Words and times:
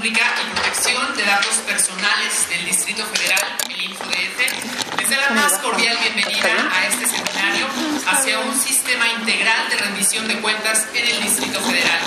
Pública 0.00 0.32
y 0.40 0.54
Protección 0.54 1.14
de 1.14 1.24
Datos 1.24 1.56
Personales 1.66 2.48
del 2.48 2.64
Distrito 2.64 3.04
Federal, 3.04 3.58
el 3.68 3.82
InfoDF, 3.82 4.96
les 4.96 5.10
da 5.10 5.16
la 5.28 5.30
más 5.32 5.52
cordial 5.58 5.94
bienvenida 6.00 6.48
a 6.72 6.86
este 6.86 7.04
seminario 7.04 7.66
hacia 8.08 8.38
un 8.38 8.58
sistema 8.58 9.06
integral 9.08 9.68
de 9.68 9.76
rendición 9.76 10.26
de 10.26 10.40
cuentas 10.40 10.86
en 10.94 11.06
el 11.06 11.20
Distrito 11.20 11.60
Federal. 11.60 12.00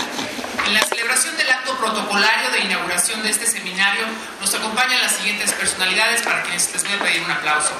En 0.65 0.73
la 0.73 0.81
celebración 0.81 1.37
del 1.37 1.47
acto 1.51 1.77
protocolario 1.77 2.49
de 2.49 2.61
inauguración 2.61 3.21
de 3.21 3.29
este 3.29 3.45
seminario 3.45 4.07
nos 4.41 4.51
acompañan 4.55 4.99
las 4.99 5.11
siguientes 5.17 5.53
personalidades 5.53 6.23
para 6.23 6.41
quienes 6.41 6.73
les 6.73 6.83
voy 6.83 6.93
a 6.93 6.99
pedir 6.99 7.21
un 7.21 7.29
aplauso. 7.29 7.73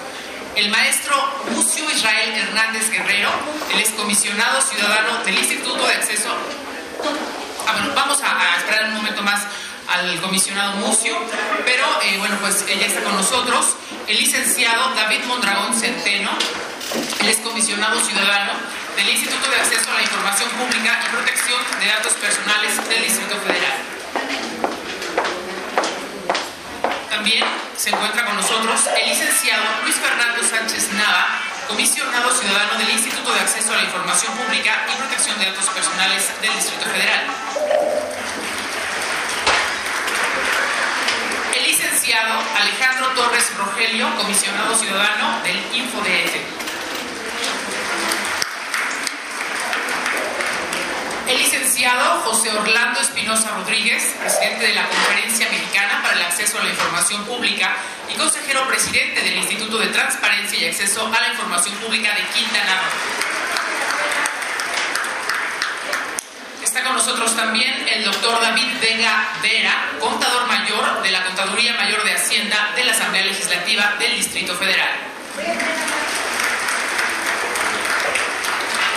El 0.56 0.70
maestro 0.70 1.16
Lucio 1.50 1.90
Israel 1.90 2.36
Hernández 2.36 2.92
Guerrero, 2.92 3.32
el 3.74 3.80
excomisionado 3.80 4.62
ciudadano 4.62 5.24
del 5.24 5.40
Instituto 5.40 5.88
de 5.88 5.96
Acceso. 5.96 6.30
Ah, 7.66 7.72
bueno, 7.72 7.96
vamos 7.96 8.22
a, 8.22 8.58
esperar 8.58 8.90
un 8.90 8.94
momento 8.94 9.24
más 9.24 9.42
al 9.94 10.20
comisionado 10.22 10.74
Mucio, 10.78 11.16
pero 11.66 11.86
eh, 12.02 12.18
bueno, 12.18 12.36
pues 12.42 12.66
ella 12.68 12.88
está 12.88 13.04
con 13.04 13.16
nosotros. 13.16 13.76
El 14.08 14.18
licenciado 14.18 14.94
David 14.96 15.24
Mondragón 15.26 15.74
Centeno, 15.74 16.32
el 17.20 17.30
excomisionado 17.30 18.00
ciudadano 18.04 18.54
del 18.96 19.10
Instituto 19.10 19.50
de 19.50 19.56
Acceso 19.58 19.92
a 19.92 19.96
la 19.96 20.02
Información 20.02 20.50
Pública 20.50 21.00
y 21.06 21.16
Protección 21.16 21.60
de 21.80 21.88
Datos 21.88 22.14
Personales 22.14 22.90
del 22.90 23.04
Distrito 23.04 23.36
Federal. 23.38 23.78
También 27.10 27.46
se 27.78 27.90
encuentra 27.90 28.26
con 28.26 28.36
nosotros 28.36 28.82
el 28.98 29.10
licenciado 29.10 29.64
Luis 29.84 29.96
Fernando 29.96 30.44
Sánchez 30.44 30.92
Nava, 30.94 31.40
comisionado 31.68 32.32
ciudadano 32.36 32.78
del 32.80 32.90
Instituto 32.90 33.32
de 33.32 33.40
Acceso 33.40 33.74
a 33.74 33.78
la 33.78 33.84
Información 33.84 34.34
Pública 34.38 34.86
y 34.92 34.98
Protección 34.98 35.40
de 35.40 35.46
Datos 35.46 35.70
Personales 35.70 36.30
del 36.42 36.54
Distrito 36.56 36.86
Federal. 36.86 38.13
El 42.14 42.20
licenciado 42.20 42.44
Alejandro 42.60 43.08
Torres 43.16 43.58
Rogelio, 43.58 44.16
comisionado 44.16 44.76
ciudadano 44.76 45.42
del 45.42 45.58
InfoDF. 45.74 46.36
El 51.28 51.38
licenciado 51.40 52.22
José 52.22 52.52
Orlando 52.52 53.00
Espinosa 53.00 53.50
Rodríguez, 53.56 54.16
presidente 54.20 54.68
de 54.68 54.76
la 54.76 54.88
Conferencia 54.88 55.50
Mexicana 55.50 56.04
para 56.04 56.14
el 56.14 56.22
Acceso 56.22 56.60
a 56.60 56.64
la 56.64 56.70
Información 56.70 57.26
Pública 57.26 57.76
y 58.08 58.16
consejero 58.16 58.68
presidente 58.68 59.22
del 59.22 59.38
Instituto 59.38 59.80
de 59.80 59.88
Transparencia 59.88 60.60
y 60.60 60.66
Acceso 60.68 61.08
a 61.08 61.20
la 61.20 61.30
Información 61.30 61.76
Pública 61.78 62.14
de 62.14 62.22
Quintana 62.28 62.76
Roo. 62.76 63.24
Está 66.64 66.83
nosotros 66.94 67.36
también 67.36 67.88
el 67.90 68.06
doctor 68.06 68.40
David 68.40 68.80
Vega 68.80 69.28
Vera, 69.42 69.90
contador 70.00 70.48
mayor 70.48 71.02
de 71.02 71.12
la 71.12 71.24
Contaduría 71.24 71.74
Mayor 71.74 72.04
de 72.04 72.14
Hacienda 72.14 72.72
de 72.76 72.84
la 72.84 72.92
Asamblea 72.92 73.26
Legislativa 73.26 73.96
del 73.98 74.16
Distrito 74.16 74.56
Federal. 74.56 74.90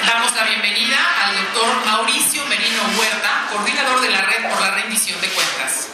Damos 0.06 0.36
la 0.36 0.44
bienvenida 0.44 0.98
al 1.25 1.36
doctor 1.36 1.86
Mauricio 1.86 2.44
Merino 2.47 2.83
Huerta, 2.98 3.48
coordinador 3.50 4.00
de 4.03 4.10
la 4.10 4.20
Red 4.20 4.50
por 4.50 4.60
la 4.60 4.70
Rendición 4.72 5.20
de 5.20 5.28
Cuentas. 5.28 5.88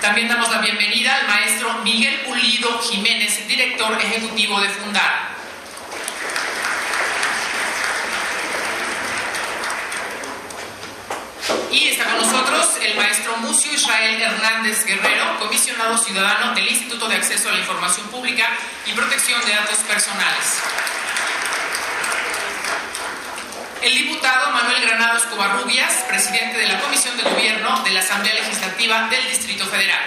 También 0.00 0.28
damos 0.28 0.50
la 0.50 0.58
bienvenida 0.58 1.16
al 1.16 1.28
maestro 1.28 1.74
Miguel 1.84 2.20
Pulido 2.20 2.80
Jiménez, 2.80 3.46
director 3.46 4.00
ejecutivo 4.00 4.60
de 4.60 4.68
Fundar. 4.68 5.32
Y 11.70 11.88
está 11.88 12.04
con 12.04 12.18
nosotros 12.18 12.76
el 12.82 12.96
Mucio 13.52 13.74
Israel 13.74 14.18
Hernández 14.18 14.82
Guerrero, 14.86 15.38
comisionado 15.38 15.98
ciudadano 15.98 16.54
del 16.54 16.66
Instituto 16.68 17.06
de 17.06 17.16
Acceso 17.16 17.50
a 17.50 17.52
la 17.52 17.58
Información 17.58 18.08
Pública 18.08 18.48
y 18.86 18.92
Protección 18.92 19.44
de 19.44 19.52
Datos 19.52 19.76
Personales. 19.80 20.62
El 23.82 23.92
diputado 23.92 24.52
Manuel 24.52 24.80
Granados 24.80 25.24
Covarrubias, 25.24 25.92
presidente 26.08 26.56
de 26.56 26.66
la 26.66 26.80
Comisión 26.80 27.14
de 27.18 27.24
Gobierno 27.24 27.82
de 27.82 27.90
la 27.90 28.00
Asamblea 28.00 28.32
Legislativa 28.36 29.08
del 29.10 29.28
Distrito 29.28 29.66
Federal. 29.66 30.00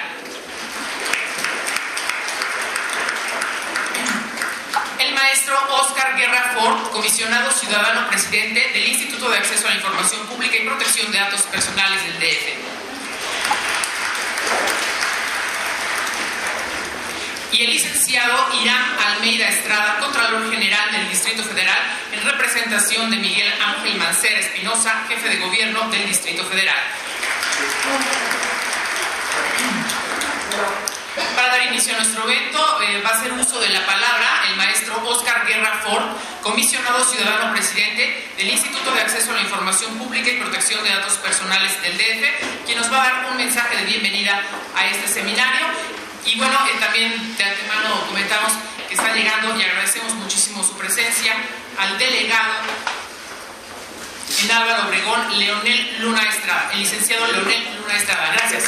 el 4.98 5.14
maestro 5.14 5.56
Oscar 5.82 6.18
Guerra 6.18 6.56
Ford, 6.56 6.90
comisionado 6.92 7.52
ciudadano 7.52 8.08
presidente 8.08 8.72
del 8.74 8.88
Instituto 8.88 9.30
de 9.30 9.38
Acceso 9.38 9.68
a 9.68 9.70
la 9.70 9.76
Información 9.76 10.26
Pública 10.26 10.56
y 10.58 10.66
Protección 10.66 11.12
de 11.12 11.20
Datos 11.20 11.44
Personales 11.44 12.02
del 12.06 12.20
DF. 12.20 12.75
Y 17.56 17.64
el 17.64 17.72
licenciado 17.72 18.50
Irán 18.62 18.84
Almeida 19.08 19.48
Estrada, 19.48 19.98
Contralor 20.02 20.52
General 20.52 20.92
del 20.92 21.08
Distrito 21.08 21.42
Federal, 21.42 21.78
en 22.12 22.22
representación 22.22 23.10
de 23.10 23.16
Miguel 23.16 23.50
Ángel 23.62 23.96
Mancera 23.98 24.42
Espinosa, 24.42 25.06
jefe 25.08 25.30
de 25.30 25.38
gobierno 25.38 25.90
del 25.90 26.06
Distrito 26.06 26.44
Federal. 26.44 26.76
Para 31.34 31.48
dar 31.48 31.68
inicio 31.68 31.94
a 31.94 31.98
nuestro 31.98 32.30
evento, 32.30 32.82
eh, 32.82 33.02
va 33.02 33.12
a 33.12 33.14
hacer 33.14 33.32
uso 33.32 33.58
de 33.62 33.70
la 33.70 33.86
palabra 33.86 34.44
el 34.50 34.58
maestro 34.58 35.02
Oscar 35.08 35.48
Guerra 35.48 35.80
Ford, 35.82 36.04
comisionado 36.42 37.06
ciudadano 37.06 37.54
presidente 37.54 38.32
del 38.36 38.50
Instituto 38.50 38.92
de 38.92 39.02
Acceso 39.02 39.32
a 39.32 39.36
la 39.36 39.42
Información 39.42 39.98
Pública 39.98 40.30
y 40.30 40.40
Protección 40.40 40.84
de 40.84 40.90
Datos 40.90 41.14
Personales 41.20 41.82
del 41.82 41.98
DF, 41.98 42.66
quien 42.66 42.78
nos 42.78 42.92
va 42.92 43.02
a 43.02 43.10
dar 43.10 43.26
un 43.32 43.38
mensaje 43.38 43.78
de 43.78 43.86
bienvenida 43.86 44.42
a 44.76 44.88
este 44.88 45.08
seminario. 45.08 45.66
Y 46.26 46.38
bueno, 46.38 46.58
eh, 46.68 46.78
también 46.80 47.38
de 47.38 47.44
antemano 47.44 48.02
comentamos 48.08 48.54
que 48.88 48.96
está 48.96 49.14
llegando 49.14 49.56
y 49.56 49.64
agradecemos 49.64 50.14
muchísimo 50.16 50.64
su 50.64 50.74
presencia 50.74 51.36
al 51.78 51.98
delegado 52.00 52.54
en 54.42 54.52
Álvaro 54.52 54.88
Obregón, 54.88 55.40
Leonel 55.40 55.98
Luna 56.00 56.24
Estrada, 56.28 56.72
el 56.74 56.80
licenciado 56.80 57.28
Leonel 57.28 57.64
Luna 57.80 57.96
Estrada. 57.96 58.32
Gracias. 58.34 58.64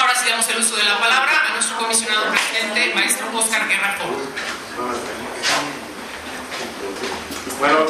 Ahora 0.00 0.14
sí 0.14 0.28
damos 0.30 0.48
el 0.48 0.58
uso 0.58 0.76
de 0.76 0.84
la 0.84 0.98
palabra 0.98 1.32
a 1.50 1.52
nuestro 1.54 1.76
comisionado 1.76 2.30
presidente, 2.30 2.94
maestro 2.94 3.26
Oscar 3.36 3.68
Guerra. 3.68 3.96
Bueno, 7.58 7.86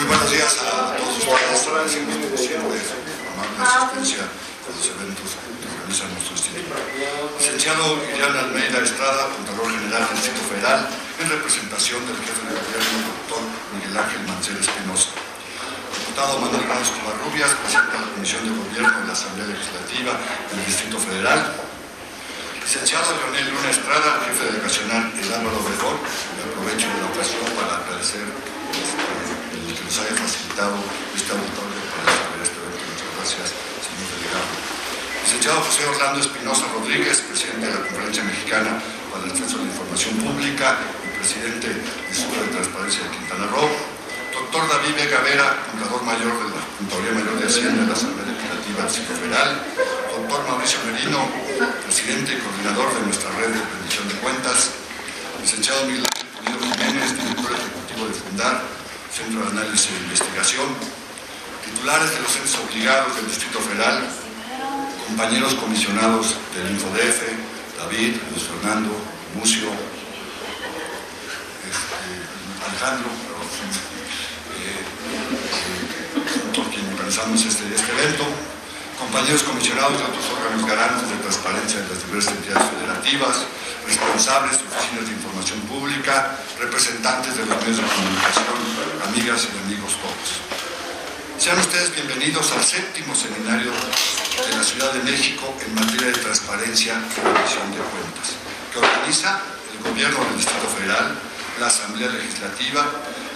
muy 0.00 0.08
buenos 0.08 0.30
días 0.32 0.56
a 0.64 0.96
todos 0.96 1.18
ustedes. 1.20 1.68
Agradecemos 1.68 2.16
como 2.16 2.36
siempre 2.40 2.80
la 2.80 3.30
amable 3.36 3.60
asistencia 3.60 4.24
a 4.24 4.70
los 4.72 4.86
eventos 4.96 5.28
que 5.36 5.68
organiza 5.68 6.08
nuestro 6.08 6.32
instituto. 6.40 6.72
Licenciado 7.36 7.84
Irián 8.08 8.32
Almeida 8.32 8.80
Estrada, 8.80 9.28
Contralor 9.28 9.68
General 9.76 10.00
del 10.08 10.16
Distrito 10.16 10.40
Federal, 10.48 10.88
en 11.20 11.26
representación 11.28 12.00
del 12.08 12.16
jefe 12.16 12.42
de 12.48 12.56
gobierno, 12.56 12.96
doctor 13.12 13.42
Miguel 13.76 13.92
Ángel 13.92 14.24
Mancera 14.24 14.60
Espinosa 14.60 15.12
diputado 15.90 16.38
Manuel 16.40 16.64
Ramos 16.64 16.90
Covarrubias, 16.96 17.50
presidente 17.60 17.92
de 17.92 18.00
la 18.00 18.10
Comisión 18.14 18.40
de 18.46 18.50
Gobierno 18.56 18.94
de 19.00 19.06
la 19.06 19.12
Asamblea 19.12 19.46
Legislativa 19.52 20.12
del 20.48 20.64
Distrito 20.64 20.96
Federal, 20.96 21.40
licenciado 22.62 23.10
Leonel 23.20 23.52
Luna 23.52 23.68
Estrada, 23.68 24.22
jefe 24.24 24.48
delegacional 24.48 25.12
el 25.12 25.28
Álvaro 25.28 25.60
Obregón, 25.60 25.98
y 26.00 26.38
aprovecho 26.40 26.88
la 26.88 27.10
ocasión 27.10 27.44
para 27.58 27.84
agradecer 27.84 28.22
este, 28.22 29.39
que 29.74 29.84
nos 29.84 29.98
haya 29.98 30.14
facilitado 30.16 30.76
este 31.14 31.30
auditorio 31.32 31.80
para 31.90 32.02
desarrollar 32.10 32.42
este 32.42 32.58
evento. 32.58 32.82
Muchas 32.90 33.10
gracias, 33.16 33.46
señor 33.86 34.08
delegado. 34.10 34.50
Licenciado 35.22 35.58
José 35.62 35.80
Orlando 35.86 36.18
Espinosa 36.20 36.64
Rodríguez, 36.74 37.16
presidente 37.28 37.66
de 37.66 37.74
la 37.74 37.82
Conferencia 37.86 38.24
Mexicana 38.24 38.82
para 39.12 39.24
el 39.24 39.30
Acceso 39.30 39.54
a 39.56 39.62
la 39.62 39.70
Información 39.70 40.12
Pública 40.18 40.66
y 41.04 41.08
presidente 41.18 41.66
del 41.68 41.82
Instituto 42.08 42.40
de 42.42 42.50
Transparencia 42.50 43.00
de 43.04 43.10
Quintana 43.14 43.46
Roo 43.46 44.00
doctor 44.50 44.66
David 44.66 44.94
Vega 44.96 45.20
Vera, 45.20 45.48
contador 45.70 46.02
mayor 46.02 46.34
de 46.42 46.50
la 46.50 46.62
Juntaría 46.74 47.12
Mayor 47.12 47.38
de 47.38 47.46
Hacienda 47.46 47.82
de 47.82 47.86
la 47.86 47.94
Asamblea 47.94 48.26
Legislativa 48.26 48.82
Federal, 48.88 49.48
doctor 50.10 50.40
Mauricio 50.48 50.78
Merino, 50.86 51.22
presidente 51.86 52.34
y 52.34 52.38
coordinador 52.42 52.88
de 52.94 53.00
nuestra 53.06 53.30
red 53.38 53.54
de 53.54 53.62
rendición 53.62 54.08
de 54.08 54.14
cuentas, 54.18 54.70
licenciado 55.40 55.86
Miguel 55.86 56.02
Ángel 56.02 56.58
Jiménez, 56.66 57.14
director 57.14 57.52
ejecutivo 57.54 58.02
de 58.10 58.14
Fundar, 58.14 58.79
Centro 59.12 59.42
de 59.42 59.50
Análisis 59.50 59.90
e 59.90 60.02
Investigación, 60.04 60.66
titulares 61.64 62.14
de 62.14 62.20
los 62.20 62.30
centros 62.30 62.56
obligados 62.62 63.16
del 63.16 63.26
Distrito 63.26 63.58
Federal, 63.60 64.06
compañeros 65.06 65.54
comisionados 65.54 66.36
del 66.54 66.70
InfoDF, 66.70 67.20
David, 67.78 68.16
Luis 68.30 68.44
Fernando, 68.44 68.90
Mucio, 69.34 69.70
este, 71.66 72.06
Alejandro, 72.68 73.08
por 76.54 76.70
quien 76.70 76.86
organizamos 76.92 77.44
este, 77.44 77.64
este 77.74 77.92
evento, 77.92 78.24
compañeros 79.00 79.42
comisionados 79.42 79.96
de 79.96 80.04
otros 80.04 80.24
órganos 80.28 80.66
garantes 80.68 81.08
de 81.08 81.16
transparencia 81.24 81.80
de 81.80 81.88
las 81.88 82.04
diversas 82.04 82.34
entidades 82.36 82.68
federativas, 82.68 83.34
responsables 83.88 84.60
de 84.60 84.64
oficinas 84.68 85.04
de 85.08 85.12
información 85.16 85.60
pública, 85.64 86.36
representantes 86.60 87.32
de 87.34 87.46
los 87.48 87.56
medios 87.64 87.80
de 87.80 87.88
comunicación, 87.88 88.56
amigas 89.08 89.48
y 89.48 89.58
amigos 89.64 89.96
todos. 90.04 90.28
Sean 91.40 91.58
ustedes 91.58 91.96
bienvenidos 91.96 92.52
al 92.52 92.62
séptimo 92.62 93.16
seminario 93.16 93.72
de 93.72 94.52
la 94.52 94.62
Ciudad 94.62 94.92
de 94.92 95.02
México 95.10 95.48
en 95.64 95.74
materia 95.74 96.12
de 96.12 96.20
transparencia 96.20 97.00
y 97.00 97.20
rendición 97.24 97.72
de 97.72 97.80
cuentas, 97.80 98.36
que 98.68 98.78
organiza 98.78 99.40
el 99.72 99.90
Gobierno 99.90 100.20
del 100.28 100.36
Distrito 100.36 100.68
Federal, 100.76 101.16
la 101.58 101.66
Asamblea 101.66 102.12
Legislativa, 102.12 102.84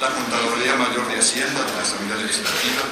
la 0.05 0.13
Contraloría 0.13 0.77
Mayor 0.77 1.09
de 1.09 1.17
Hacienda 1.17 1.65
de 1.65 1.73
la 1.73 1.81
Asamblea 1.81 2.21
Legislativa, 2.21 2.85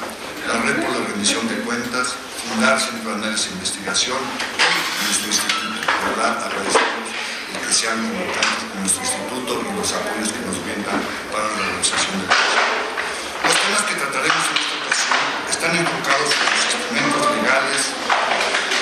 la 0.48 0.64
Red 0.64 0.80
por 0.80 0.96
la 0.96 1.04
Rendición 1.12 1.44
de 1.44 1.60
Cuentas, 1.60 2.16
Fundar 2.48 2.80
Centro 2.80 3.12
de 3.12 3.16
Análisis 3.20 3.52
e 3.52 3.60
Investigación 3.60 4.16
nuestro 4.16 5.28
instituto. 5.28 5.76
De 5.76 6.04
verdad, 6.08 6.40
agradecemos 6.40 7.12
el 7.52 7.60
que 7.60 7.68
sean 7.68 8.00
comunicados 8.00 8.64
con 8.64 8.80
nuestro 8.80 9.02
instituto 9.04 9.50
y 9.60 9.68
los 9.76 9.92
apoyos 9.92 10.32
que 10.32 10.40
nos 10.40 10.56
brindan 10.64 10.98
para 11.28 11.52
la 11.52 11.60
realización 11.68 12.16
de 12.16 12.26
Los 12.32 13.56
temas 13.60 13.82
que 13.84 13.94
trataremos 14.00 14.44
en 14.48 14.56
esta 14.56 14.74
ocasión 14.80 15.20
están 15.52 15.72
enfocados 15.84 16.28
en 16.32 16.48
los 16.48 16.64
instrumentos 16.64 17.22
legales, 17.28 17.80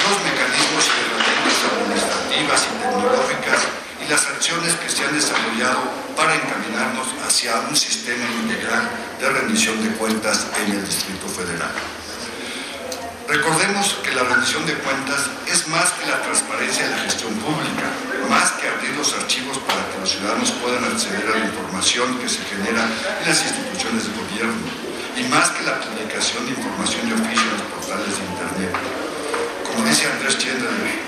los 0.06 0.16
mecanismos 0.22 0.82
y 0.86 0.98
herramientas 1.02 1.58
administrativas 1.66 2.60
y 2.62 2.70
tecnológicas 2.78 3.89
las 4.10 4.26
acciones 4.26 4.74
que 4.74 4.90
se 4.90 5.04
han 5.04 5.14
desarrollado 5.14 5.86
para 6.16 6.34
encaminarnos 6.34 7.06
hacia 7.24 7.60
un 7.70 7.76
sistema 7.76 8.26
integral 8.42 8.90
de 9.20 9.30
rendición 9.30 9.80
de 9.86 9.94
cuentas 9.94 10.48
en 10.58 10.72
el 10.72 10.84
Distrito 10.84 11.28
Federal. 11.28 11.70
Recordemos 13.28 14.02
que 14.02 14.10
la 14.10 14.24
rendición 14.24 14.66
de 14.66 14.74
cuentas 14.82 15.30
es 15.46 15.68
más 15.68 15.92
que 15.92 16.10
la 16.10 16.20
transparencia 16.22 16.88
de 16.88 16.90
la 16.90 17.02
gestión 17.06 17.32
pública, 17.38 17.86
más 18.28 18.50
que 18.58 18.66
abrir 18.66 18.90
los 18.98 19.14
archivos 19.14 19.58
para 19.58 19.78
que 19.86 20.00
los 20.00 20.10
ciudadanos 20.10 20.50
puedan 20.58 20.82
acceder 20.90 21.30
a 21.30 21.38
la 21.38 21.46
información 21.46 22.18
que 22.18 22.28
se 22.28 22.42
genera 22.50 22.82
en 23.22 23.28
las 23.30 23.46
instituciones 23.46 24.10
de 24.10 24.18
gobierno, 24.18 24.66
y 25.14 25.22
más 25.30 25.50
que 25.50 25.62
la 25.62 25.78
publicación 25.78 26.46
de 26.46 26.58
información 26.58 27.06
de 27.06 27.14
oficio 27.14 27.46
en 27.46 27.58
los 27.62 27.70
portales 27.78 28.10
de 28.18 28.26
Internet. 28.26 28.74
Como 29.70 29.86
dice 29.86 30.10
Andrés 30.10 30.36
Chendrale, 30.36 30.98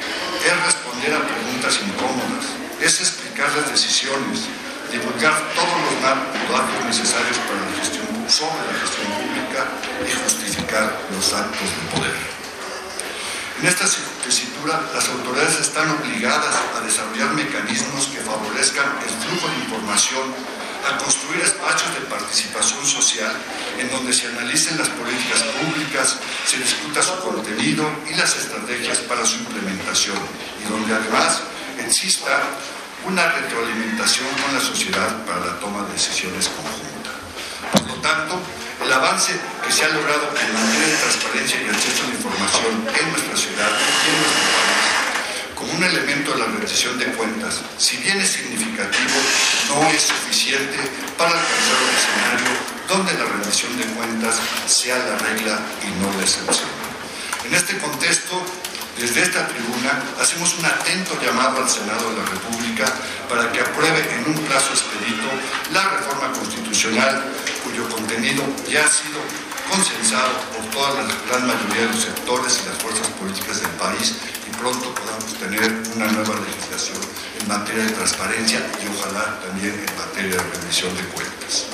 es 0.46 0.54
responder 0.70 1.14
a 1.18 1.26
preguntas 1.26 1.80
incómodas, 1.82 2.51
es 2.82 3.00
explicar 3.00 3.48
las 3.54 3.70
decisiones, 3.70 4.50
divulgar 4.90 5.38
todos 5.54 5.78
los 5.86 6.02
datos 6.02 6.84
necesarios 6.84 7.38
para 7.46 7.62
la 7.62 7.76
gestión, 7.78 8.06
sobre 8.28 8.66
la 8.66 8.78
gestión 8.82 9.06
pública 9.22 9.60
y 10.02 10.10
justificar 10.10 10.98
los 11.14 11.32
actos 11.32 11.68
de 11.70 11.82
poder. 11.94 12.16
En 13.60 13.68
esta 13.68 13.86
tesitura, 14.24 14.82
las 14.92 15.08
autoridades 15.08 15.60
están 15.60 15.90
obligadas 15.90 16.56
a 16.74 16.80
desarrollar 16.80 17.30
mecanismos 17.34 18.06
que 18.06 18.18
favorezcan 18.18 18.90
el 19.06 19.14
flujo 19.22 19.46
de 19.46 19.58
información, 19.62 20.34
a 20.82 20.98
construir 20.98 21.40
espacios 21.42 21.94
de 21.94 22.00
participación 22.10 22.84
social 22.84 23.30
en 23.78 23.88
donde 23.90 24.12
se 24.12 24.26
analicen 24.26 24.76
las 24.78 24.88
políticas 24.88 25.44
públicas, 25.62 26.18
se 26.44 26.58
discuta 26.58 27.00
su 27.00 27.14
contenido 27.20 27.88
y 28.10 28.14
las 28.14 28.34
estrategias 28.36 28.98
para 29.06 29.24
su 29.24 29.36
implementación, 29.38 30.18
y 30.58 30.68
donde 30.68 30.92
además 30.92 31.42
exista 31.78 32.42
una 33.06 33.26
retroalimentación 33.32 34.28
con 34.42 34.54
la 34.54 34.60
sociedad 34.60 35.24
para 35.24 35.40
la 35.40 35.58
toma 35.58 35.82
de 35.86 35.92
decisiones 35.94 36.48
conjunta. 36.48 37.10
Por 37.72 37.86
lo 37.88 37.94
tanto, 38.02 38.40
el 38.84 38.92
avance 38.92 39.32
que 39.64 39.72
se 39.72 39.84
ha 39.84 39.88
logrado 39.88 40.28
en 40.28 40.52
materia 40.54 40.86
de 40.86 40.96
transparencia 40.96 41.62
y 41.62 41.68
acceso 41.68 42.02
a 42.02 42.06
la 42.06 42.14
información 42.14 42.72
en 42.88 43.10
nuestra 43.10 43.36
ciudad 43.36 43.70
y 43.70 44.08
en 44.10 44.16
nuestro 44.22 44.44
país, 44.52 45.02
como 45.54 45.72
un 45.74 45.84
elemento 45.84 46.32
de 46.32 46.38
la 46.38 46.46
rendición 46.46 46.98
de 46.98 47.06
cuentas, 47.14 47.60
si 47.78 47.96
bien 47.98 48.20
es 48.20 48.30
significativo, 48.30 49.18
no 49.70 49.88
es 49.88 50.02
suficiente 50.02 50.78
para 51.16 51.30
alcanzar 51.30 51.78
un 51.82 51.90
escenario 51.94 52.52
donde 52.88 53.14
la 53.14 53.24
rendición 53.24 53.76
de 53.78 53.84
cuentas 53.94 54.36
sea 54.66 54.98
la 54.98 55.18
regla 55.18 55.60
y 55.82 56.02
no 56.02 56.10
la 56.16 56.22
excepción. 56.22 56.70
En 57.44 57.54
este 57.54 57.78
contexto, 57.78 58.42
desde 58.98 59.22
esta 59.22 59.46
tribuna 59.48 60.02
hacemos 60.20 60.54
un 60.58 60.66
atento 60.66 61.18
llamado 61.20 61.62
al 61.62 61.68
Senado 61.68 62.10
de 62.10 62.16
la 62.18 62.24
República 62.24 62.84
para 63.28 63.50
que 63.50 63.60
apruebe 63.60 64.00
en 64.14 64.26
un 64.26 64.38
plazo 64.44 64.70
expedito 64.72 65.28
la 65.72 65.88
reforma 65.88 66.32
constitucional 66.32 67.24
cuyo 67.64 67.88
contenido 67.88 68.42
ya 68.68 68.84
ha 68.84 68.88
sido 68.88 69.20
consensado 69.70 70.32
por 70.52 70.64
toda 70.70 71.02
la 71.02 71.08
gran 71.28 71.46
mayoría 71.46 71.86
de 71.86 71.92
los 71.94 72.02
sectores 72.02 72.60
y 72.62 72.68
las 72.68 72.78
fuerzas 72.82 73.08
políticas 73.18 73.60
del 73.60 73.70
país 73.70 74.16
y 74.46 74.56
pronto 74.56 74.94
podamos 74.94 75.32
tener 75.38 75.72
una 75.96 76.06
nueva 76.12 76.34
legislación 76.44 76.98
en 77.40 77.48
materia 77.48 77.84
de 77.84 77.90
transparencia 77.92 78.60
y 78.82 78.86
ojalá 78.92 79.40
también 79.40 79.72
en 79.72 79.96
materia 79.96 80.36
de 80.36 80.42
rendición 80.42 80.94
de 80.96 81.04
cuentas. 81.04 81.66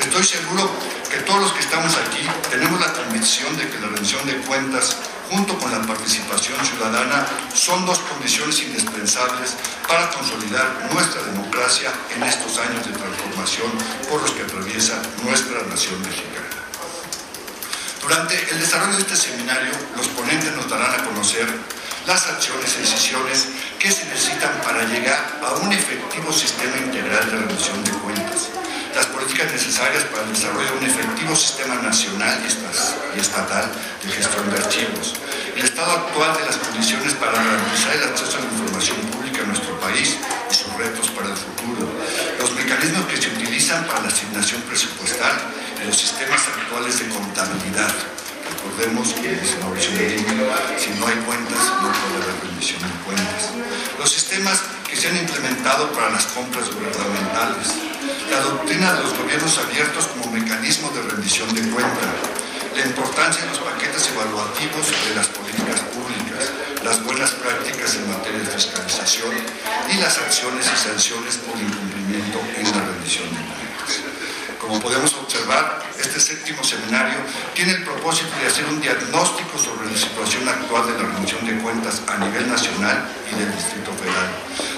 Estoy 0.00 0.24
seguro 0.24 0.70
que 1.10 1.18
todos 1.18 1.40
los 1.42 1.52
que 1.52 1.60
estamos 1.60 1.94
aquí 1.96 2.26
tenemos 2.50 2.80
la 2.80 2.92
convicción 2.92 3.56
de 3.56 3.68
que 3.68 3.78
la 3.78 3.88
rendición 3.88 4.26
de 4.26 4.36
cuentas 4.38 4.96
junto 5.30 5.58
con 5.58 5.70
la 5.70 5.80
participación 5.82 6.56
ciudadana, 6.64 7.26
son 7.54 7.84
dos 7.86 7.98
condiciones 8.00 8.60
indispensables 8.62 9.54
para 9.88 10.10
consolidar 10.10 10.88
nuestra 10.92 11.22
democracia 11.22 11.92
en 12.14 12.22
estos 12.22 12.58
años 12.58 12.86
de 12.86 12.92
transformación 12.92 13.70
por 14.10 14.22
los 14.22 14.30
que 14.32 14.42
atraviesa 14.42 15.00
nuestra 15.22 15.62
nación 15.62 16.00
mexicana. 16.02 16.48
Durante 18.02 18.34
el 18.50 18.60
desarrollo 18.60 18.96
de 18.96 19.02
este 19.02 19.16
seminario, 19.16 19.72
los 19.96 20.08
ponentes 20.08 20.52
nos 20.52 20.68
darán 20.68 21.00
a 21.00 21.04
conocer 21.04 21.48
las 22.06 22.26
acciones 22.26 22.76
y 22.76 22.82
decisiones 22.82 23.48
que 23.78 23.90
se 23.90 24.04
necesitan 24.04 24.60
para 24.62 24.84
llegar 24.84 25.40
a 25.42 25.54
un 25.54 25.72
efectivo 25.72 26.32
sistema 26.32 26.76
integral 26.76 27.30
de 27.30 27.36
rendición 27.36 27.82
de 27.82 27.90
cuentas, 27.92 28.13
políticas 29.44 29.52
necesarias 29.52 30.04
para 30.04 30.24
el 30.24 30.32
desarrollo 30.32 30.70
de 30.70 30.78
un 30.78 30.84
efectivo 30.84 31.36
sistema 31.36 31.74
nacional 31.76 32.40
y 32.44 33.20
estatal 33.20 33.70
de 34.02 34.10
gestión 34.10 34.50
de 34.50 34.56
archivos, 34.56 35.14
el 35.56 35.64
estado 35.64 35.90
actual 35.92 36.36
de 36.36 36.46
las 36.46 36.56
condiciones 36.56 37.12
para 37.14 37.32
garantizar 37.32 37.96
el 37.96 38.04
acceso 38.04 38.38
a 38.38 38.40
la 38.40 38.46
información 38.46 38.96
pública 39.12 39.42
en 39.42 39.48
nuestro 39.48 39.78
país 39.80 40.16
y 40.50 40.54
sus 40.54 40.72
retos 40.74 41.10
para 41.10 41.28
el 41.28 41.36
futuro, 41.36 41.88
los 42.38 42.52
mecanismos 42.54 43.06
que 43.06 43.16
se 43.16 43.28
utilizan 43.28 43.84
para 43.86 44.02
la 44.02 44.08
asignación 44.08 44.62
presupuestal 44.62 45.36
y 45.82 45.86
los 45.86 45.96
sistemas 45.96 46.40
actuales 46.48 46.98
de 46.98 47.08
contabilidad. 47.08 47.92
Recordemos 48.44 49.12
que, 49.14 49.28
dice 49.28 49.56
Mauricio 49.60 49.92
si 50.78 50.90
no 50.98 51.06
hay 51.06 51.16
cuentas, 51.26 51.62
no 51.82 51.92
puede 51.92 52.16
haber 52.22 52.36
rendición 52.44 52.80
de 52.80 52.96
cuentas. 53.04 53.52
Los 53.98 54.10
sistemas 54.10 54.60
que 54.88 54.96
se 54.96 55.08
han 55.08 55.16
implementado 55.16 55.92
para 55.92 56.10
las 56.10 56.26
compras 56.26 56.70
gubernamentales, 56.72 57.93
la 58.30 58.40
doctrina 58.40 58.92
de 58.94 59.02
los 59.02 59.16
gobiernos 59.18 59.58
abiertos 59.58 60.06
como 60.08 60.30
mecanismo 60.32 60.90
de 60.90 61.02
rendición 61.02 61.52
de 61.54 61.62
cuenta, 61.70 62.06
la 62.74 62.86
importancia 62.86 63.42
de 63.42 63.50
los 63.50 63.58
paquetes 63.58 64.08
evaluativos 64.08 64.86
de 65.08 65.14
las 65.14 65.28
políticas 65.28 65.80
públicas, 65.94 66.50
las 66.82 67.04
buenas 67.04 67.30
prácticas 67.32 67.94
en 67.96 68.10
materia 68.10 68.40
de 68.40 68.46
fiscalización 68.46 69.32
y 69.92 69.96
las 69.98 70.18
acciones 70.18 70.66
y 70.66 70.76
sanciones 70.76 71.36
por 71.38 71.60
incumplimiento 71.60 72.40
en 72.56 72.64
la 72.70 72.84
rendición 72.86 73.28
de 73.30 73.40
cuentas. 73.40 74.14
Como 74.60 74.80
podemos 74.80 75.14
observar, 75.14 75.84
este 76.00 76.18
séptimo 76.18 76.64
seminario 76.64 77.18
tiene 77.54 77.72
el 77.72 77.84
propósito 77.84 78.30
de 78.40 78.46
hacer 78.46 78.64
un 78.66 78.80
diagnóstico 78.80 79.58
sobre 79.58 79.90
la 79.90 79.96
situación 79.96 80.48
actual 80.48 80.86
de 80.86 81.02
la 81.02 81.08
rendición 81.10 81.46
de 81.46 81.62
cuentas 81.62 82.02
a 82.08 82.16
nivel 82.18 82.48
nacional 82.48 83.08
y 83.30 83.38
del 83.38 83.54
Distrito 83.54 83.92
Federal, 83.92 84.30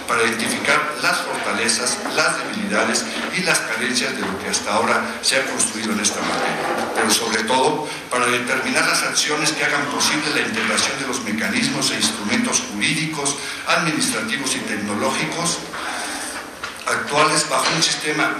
para 0.07 0.23
identificar 0.23 0.97
las 1.03 1.19
fortalezas, 1.19 1.99
las 2.15 2.39
debilidades 2.39 3.05
y 3.37 3.43
las 3.43 3.59
carencias 3.61 4.15
de 4.15 4.23
lo 4.23 4.39
que 4.39 4.49
hasta 4.49 4.75
ahora 4.75 5.03
se 5.23 5.37
ha 5.37 5.47
construido 5.47 5.93
en 5.93 6.01
esta 6.01 6.21
materia, 6.21 6.93
pero 6.95 7.11
sobre 7.11 7.45
todo 7.45 7.89
para 8.11 8.27
determinar 8.27 8.87
las 8.87 9.03
acciones 9.03 9.53
que 9.53 9.65
hagan 9.65 9.85
posible 9.87 10.31
la 10.35 10.47
integración 10.47 10.99
de 11.01 11.07
los 11.09 11.23
mecanismos 11.25 11.91
e 11.91 11.97
instrumentos 11.97 12.63
jurídicos, 12.73 13.37
administrativos 13.67 14.55
y 14.57 14.61
tecnológicos 14.61 15.59
actuales 16.87 17.49
bajo 17.49 17.67
un 17.75 17.83
sistema 17.83 18.31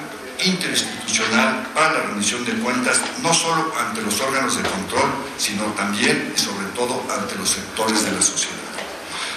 interinstitucional 0.45 1.67
para 1.75 1.93
la 1.93 2.01
rendición 2.01 2.45
de 2.45 2.53
cuentas, 2.55 3.01
no 3.23 3.33
solo 3.33 3.73
ante 3.79 4.03
los 4.03 4.21
órganos 4.21 4.57
de 4.57 4.69
control, 4.69 5.11
sino 5.39 5.65
también 5.73 6.33
y 6.35 6.39
sobre 6.39 6.67
todo 6.75 7.03
ante 7.11 7.35
los 7.37 7.51
sectores 7.51 8.05
de 8.05 8.13
la 8.13 8.23
sociedad. 8.23 8.66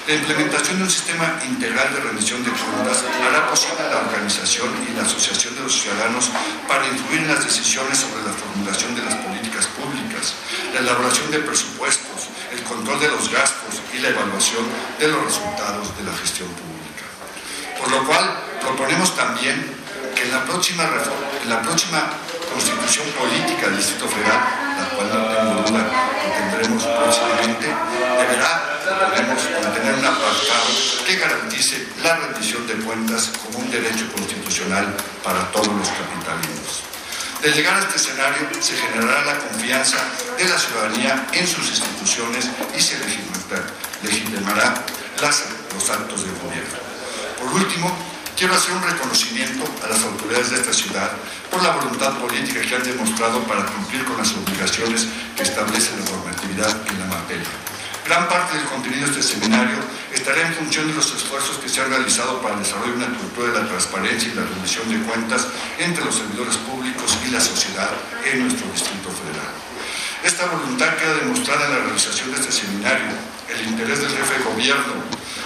La 0.10 0.16
implementación 0.16 0.80
de 0.80 0.84
un 0.86 0.90
sistema 0.90 1.38
integral 1.46 1.94
de 1.94 2.00
rendición 2.00 2.44
de 2.44 2.50
cuentas 2.50 3.06
hará 3.22 3.48
posible 3.48 3.78
la 3.94 4.10
organización 4.10 4.66
y 4.90 4.98
la 4.98 5.04
asociación 5.04 5.54
de 5.54 5.62
los 5.62 5.82
ciudadanos 5.82 6.32
para 6.68 6.88
influir 6.88 7.22
en 7.22 7.28
las 7.28 7.46
decisiones 7.46 8.00
sobre 8.00 8.26
la 8.26 8.34
formulación 8.34 8.96
de 8.96 9.06
las 9.06 9.14
políticas 9.22 9.68
públicas, 9.68 10.34
la 10.74 10.80
elaboración 10.80 11.30
de 11.30 11.38
presupuestos, 11.46 12.26
el 12.52 12.64
control 12.64 13.00
de 13.00 13.10
los 13.10 13.30
gastos 13.30 13.86
y 13.94 14.00
la 14.00 14.10
evaluación 14.10 14.66
de 14.98 15.10
los 15.10 15.26
resultados 15.26 15.96
de 15.96 16.04
la 16.04 16.18
gestión 16.18 16.50
pública. 16.58 17.06
Por 17.78 17.92
lo 17.92 18.04
cual, 18.08 18.34
proponemos 18.66 19.16
también 19.16 19.62
que 20.16 20.24
en 20.24 20.32
la 20.32 20.44
próxima, 20.44 20.90
la 21.48 21.62
próxima 21.62 22.18
constitución 22.52 23.06
política 23.14 23.68
del 23.68 23.78
Distrito 23.78 24.08
Federal, 24.10 24.42
la 24.74 24.90
cual 24.90 25.69
que 31.06 31.16
garantice 31.18 31.88
la 32.04 32.16
rendición 32.18 32.68
de 32.68 32.76
cuentas 32.76 33.32
como 33.44 33.60
un 33.60 33.72
derecho 33.72 34.12
constitucional 34.12 34.96
para 35.24 35.52
todos 35.52 35.68
los 35.68 35.88
capitalinos. 35.88 36.84
De 37.42 37.52
llegar 37.52 37.78
a 37.78 37.80
este 37.80 37.96
escenario 37.96 38.50
se 38.60 38.76
generará 38.76 39.26
la 39.26 39.40
confianza 39.40 39.98
de 40.38 40.48
la 40.48 40.60
ciudadanía 40.60 41.28
en 41.32 41.48
sus 41.48 41.70
instituciones 41.70 42.50
y 42.78 42.82
se 42.82 43.00
legitimará 44.04 44.84
los 45.22 45.90
actos 45.90 46.24
de 46.24 46.32
gobierno. 46.44 46.78
Por 47.40 47.54
último, 47.54 47.96
quiero 48.38 48.54
hacer 48.54 48.74
un 48.74 48.84
reconocimiento 48.84 49.64
a 49.84 49.90
las 49.90 50.04
autoridades 50.04 50.52
de 50.52 50.58
esta 50.58 50.74
ciudad 50.74 51.12
por 51.50 51.64
la 51.64 51.72
voluntad 51.72 52.18
política 52.20 52.62
que 52.62 52.76
han 52.76 52.84
demostrado 52.84 53.40
para 53.44 53.66
cumplir 53.66 54.04
con 54.06 54.18
las 54.18 54.32
obligaciones 54.34 55.08
que 55.36 55.44
establece 55.44 55.92
la 55.98 56.12
normatividad 56.12 56.76
en 56.88 57.00
la 57.00 57.06
materia. 57.06 57.48
Gran 58.10 58.28
parte 58.28 58.58
del 58.58 58.66
contenido 58.66 59.06
de 59.06 59.20
este 59.20 59.38
seminario 59.38 59.78
estará 60.12 60.42
en 60.42 60.52
función 60.56 60.88
de 60.88 60.96
los 60.96 61.14
esfuerzos 61.14 61.60
que 61.60 61.70
se 61.70 61.80
han 61.80 61.92
realizado 61.92 62.42
para 62.42 62.56
el 62.56 62.64
desarrollo 62.64 62.98
de 62.98 63.06
una 63.06 63.18
cultura 63.20 63.54
de 63.54 63.62
la 63.62 63.68
transparencia 63.68 64.34
y 64.34 64.34
la 64.34 64.50
rendición 64.50 64.90
de 64.90 64.98
cuentas 65.06 65.46
entre 65.78 66.04
los 66.04 66.16
servidores 66.16 66.58
públicos 66.58 67.20
y 67.28 67.30
la 67.30 67.40
sociedad 67.40 67.92
en 68.26 68.50
nuestro 68.50 68.66
Distrito 68.72 69.14
Federal. 69.14 69.54
Esta 70.26 70.48
voluntad 70.48 70.98
queda 70.98 71.22
demostrada 71.22 71.68
en 71.68 71.72
la 71.72 71.80
realización 71.86 72.32
de 72.32 72.40
este 72.42 72.52
seminario, 72.52 73.14
el 73.46 73.68
interés 73.70 74.02
del 74.02 74.10
jefe 74.10 74.40
de 74.40 74.44
gobierno, 74.44 75.06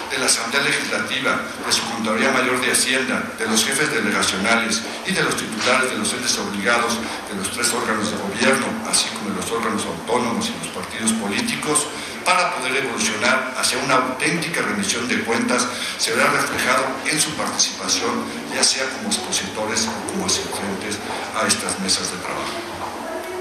de 0.10 0.18
la 0.20 0.26
Asamblea 0.28 0.64
Legislativa, 0.64 1.42
de 1.68 1.72
su 1.74 1.84
Contaduría 1.92 2.32
Mayor 2.32 2.62
de 2.62 2.72
Hacienda, 2.72 3.24
de 3.38 3.46
los 3.46 3.66
jefes 3.66 3.92
delegacionales 3.92 4.82
y 5.06 5.12
de 5.12 5.24
los 5.24 5.36
titulares 5.36 5.92
de 5.92 5.98
los 5.98 6.14
entes 6.14 6.38
obligados 6.40 6.96
de 7.28 7.36
los 7.36 7.52
tres 7.52 7.74
órganos 7.74 8.10
de 8.10 8.18
gobierno, 8.24 8.68
así 8.88 9.10
como 9.10 9.32
de 9.32 9.42
los 9.42 9.52
órganos 9.52 9.84
autónomos 9.86 10.48
y 10.48 10.56
los 10.64 10.72
partidos 10.72 11.12
políticos, 11.20 11.88
para 12.26 12.56
poder 12.56 12.76
evolucionar 12.78 13.54
hacia 13.58 13.78
una 13.80 13.96
auténtica 13.96 14.62
rendición 14.62 15.08
de 15.08 15.24
cuentas 15.24 15.68
se 15.98 16.14
verá 16.14 16.32
reflejado 16.32 16.86
en 17.10 17.20
su 17.20 17.32
participación, 17.32 18.24
ya 18.54 18.64
sea 18.64 18.90
como 18.90 19.08
expositores 19.08 19.88
o 19.88 20.12
como 20.12 20.26
asistentes 20.26 21.00
a 21.36 21.48
estas 21.48 21.80
mesas 21.80 22.12
de 22.12 22.18
trabajo. 22.18 22.74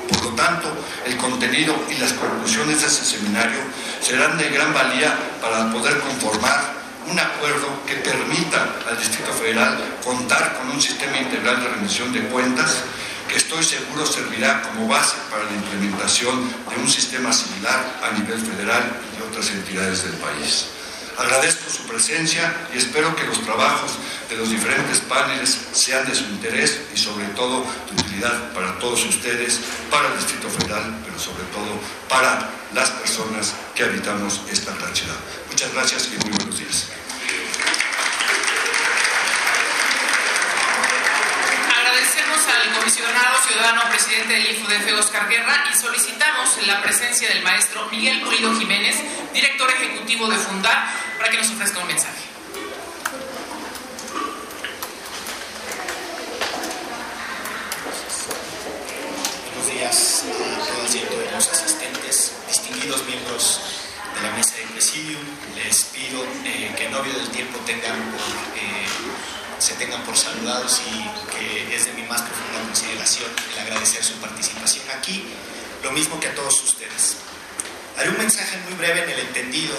Por 0.09 0.25
lo 0.25 0.31
tanto, 0.35 0.69
el 1.07 1.17
contenido 1.17 1.75
y 1.91 1.95
las 1.99 2.13
conclusiones 2.13 2.81
de 2.81 2.87
este 2.87 3.05
seminario 3.05 3.61
serán 4.01 4.37
de 4.37 4.51
gran 4.51 4.75
valía 4.75 5.17
para 5.41 5.73
poder 5.73 5.99
conformar 6.01 6.83
un 7.11 7.19
acuerdo 7.19 7.69
que 7.87 7.97
permita 7.97 8.77
al 8.89 8.99
Distrito 8.99 9.33
Federal 9.33 9.79
contar 10.05 10.59
con 10.59 10.71
un 10.71 10.81
sistema 10.81 11.19
integral 11.19 11.61
de 11.63 11.69
rendición 11.69 12.13
de 12.13 12.21
cuentas 12.29 12.85
que 13.33 13.39
estoy 13.39 13.65
seguro 13.65 14.05
servirá 14.05 14.61
como 14.61 14.87
base 14.87 15.17
para 15.31 15.45
la 15.45 15.53
implementación 15.53 16.53
de 16.69 16.77
un 16.77 16.89
sistema 16.89 17.33
similar 17.33 18.01
a 18.03 18.13
nivel 18.19 18.39
federal 18.39 19.01
y 19.19 19.23
otras 19.23 19.49
entidades 19.51 20.05
del 20.05 20.13
país. 20.15 20.67
Agradezco 21.17 21.71
su 21.71 21.87
presencia 21.87 22.55
y 22.75 22.79
espero 22.79 23.17
que 23.17 23.25
los 23.25 23.41
trabajos 23.43 23.93
de 24.29 24.37
los 24.37 24.51
diferentes 24.51 25.01
paneles 25.01 25.59
sean 25.73 26.07
de 26.07 26.15
su 26.15 26.25
interés 26.25 26.83
y 26.95 26.99
sobre 26.99 27.27
todo 27.29 27.65
de 27.89 28.03
utilidad 28.03 28.53
para 28.53 28.79
todos 28.79 29.03
ustedes, 29.07 29.61
para 29.91 30.09
el 30.09 30.17
Distrito 30.19 30.51
Federal, 30.51 30.95
pero 31.05 31.19
sobre 31.19 31.45
todo 31.45 31.81
para 32.09 32.51
las 32.75 32.91
personas 32.91 33.55
que 33.75 33.85
habitamos 33.85 34.43
esta 34.51 34.75
gran 34.75 34.95
ciudad. 34.95 35.17
Muchas 35.49 35.73
gracias 35.73 36.09
y 36.13 36.23
muy 36.23 36.37
buenos 36.37 36.59
días. 36.59 36.87
al 42.63 42.72
comisionado 42.83 43.37
ciudadano 43.47 43.83
presidente 43.91 44.33
del 44.33 44.51
IFUDF, 44.51 44.99
Oscar 44.99 45.29
Guerra, 45.29 45.67
y 45.73 45.79
solicitamos 45.79 46.67
la 46.67 46.83
presencia 46.83 47.29
del 47.29 47.41
maestro 47.41 47.89
Miguel 47.93 48.21
Pulido 48.23 48.53
Jiménez, 48.59 48.97
director 49.33 49.71
ejecutivo 49.71 50.27
de 50.27 50.37
Fundar, 50.37 50.89
para 51.17 51.31
que 51.31 51.37
nos 51.37 51.49
ofrezca 51.51 51.79
un 51.79 51.87
mensaje. 51.87 52.23
Buenos 59.55 59.73
días 59.73 60.25
a 60.27 60.67
todas 60.67 60.95
y 60.97 60.99
a 60.99 61.09
todos 61.09 61.33
los 61.33 61.49
asistentes, 61.51 62.33
distinguidos 62.49 63.05
miembros 63.05 63.61
de 64.17 64.23
la 64.23 64.35
mesa 64.35 64.57
de 64.57 64.63
presidium. 64.73 65.23
Les 65.55 65.85
pido 65.85 66.25
eh, 66.45 66.75
que 66.77 66.87
en 66.87 66.91
novio 66.91 67.13
del 67.13 67.29
tiempo 67.29 67.61
tengan 67.65 68.11
por 68.11 68.21
eh, 68.59 68.87
se 69.63 69.75
tengan 69.75 70.03
por 70.03 70.17
saludados 70.17 70.83
y 70.91 71.31
que 71.31 71.77
es 71.77 71.87
de 71.87 71.93
mi 71.93 72.03
más 72.03 72.21
profunda 72.23 72.67
consideración 72.67 73.31
el 73.53 73.59
agradecer 73.61 74.03
su 74.03 74.15
participación 74.15 74.85
aquí, 74.91 75.23
lo 75.85 75.93
mismo 75.93 76.19
que 76.19 76.27
a 76.27 76.35
todos 76.35 76.61
ustedes. 76.63 77.15
Haré 77.97 78.09
un 78.09 78.19
mensaje 78.19 78.59
muy 78.67 78.75
breve 78.75 79.05
en 79.05 79.11
el 79.11 79.21
entendido 79.21 79.77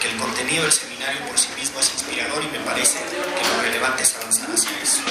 que 0.00 0.08
el 0.08 0.16
contenido 0.16 0.62
del 0.62 0.72
seminario 0.72 1.20
por 1.28 1.38
sí 1.38 1.48
mismo 1.58 1.78
es 1.80 1.92
inspirador 1.92 2.42
y 2.44 2.46
me 2.46 2.64
parece 2.64 2.96
que 3.04 3.48
lo 3.48 3.60
relevante 3.60 4.04
es 4.04 4.14
avanzar 4.16 4.48
hacia 4.50 4.70
eso. 4.82 5.02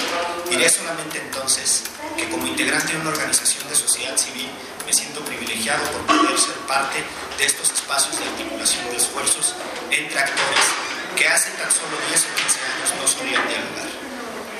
Diré 0.50 0.68
solamente 0.70 1.20
entonces 1.20 1.84
que 2.16 2.28
como 2.28 2.48
integrante 2.48 2.94
de 2.94 2.98
una 2.98 3.10
organización 3.10 3.68
de 3.68 3.76
sociedad 3.76 4.16
civil 4.16 4.50
me 4.84 4.92
siento 4.92 5.20
privilegiado 5.24 5.84
por 5.92 6.02
poder 6.02 6.36
ser 6.36 6.56
parte 6.66 6.98
de 7.38 7.46
estos 7.46 7.70
espacios 7.70 8.18
de 8.18 8.26
articulación 8.26 8.90
de 8.90 8.96
esfuerzos 8.96 9.54
entre 9.92 10.18
actores 10.18 10.66
que 11.14 11.28
hace 11.28 11.50
tan 11.50 11.70
solo 11.70 11.94
10 12.10 12.26
o 12.26 12.34
15 12.34 12.58
años 12.74 12.90
no 13.00 13.06
solían 13.06 13.48
dialogar 13.48 13.95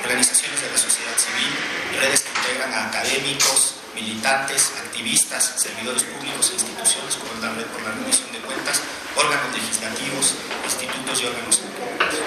organizaciones 0.07 0.61
de 0.61 0.71
la 0.71 0.77
sociedad 0.77 1.17
civil, 1.19 1.51
redes 1.99 2.23
que 2.23 2.31
integran 2.39 2.73
a 2.73 2.87
académicos, 2.87 3.75
militantes, 3.93 4.71
activistas, 4.79 5.55
servidores 5.57 6.03
públicos 6.03 6.49
e 6.49 6.53
instituciones 6.53 7.15
como 7.19 7.35
la 7.41 7.51
Red 7.51 7.65
por 7.67 7.81
la 7.83 7.91
Rendición 7.91 8.31
de 8.31 8.39
Cuentas, 8.39 8.79
órganos 9.17 9.51
legislativos, 9.51 10.35
institutos 10.63 11.21
y 11.21 11.25
órganos 11.25 11.57
públicos. 11.57 12.23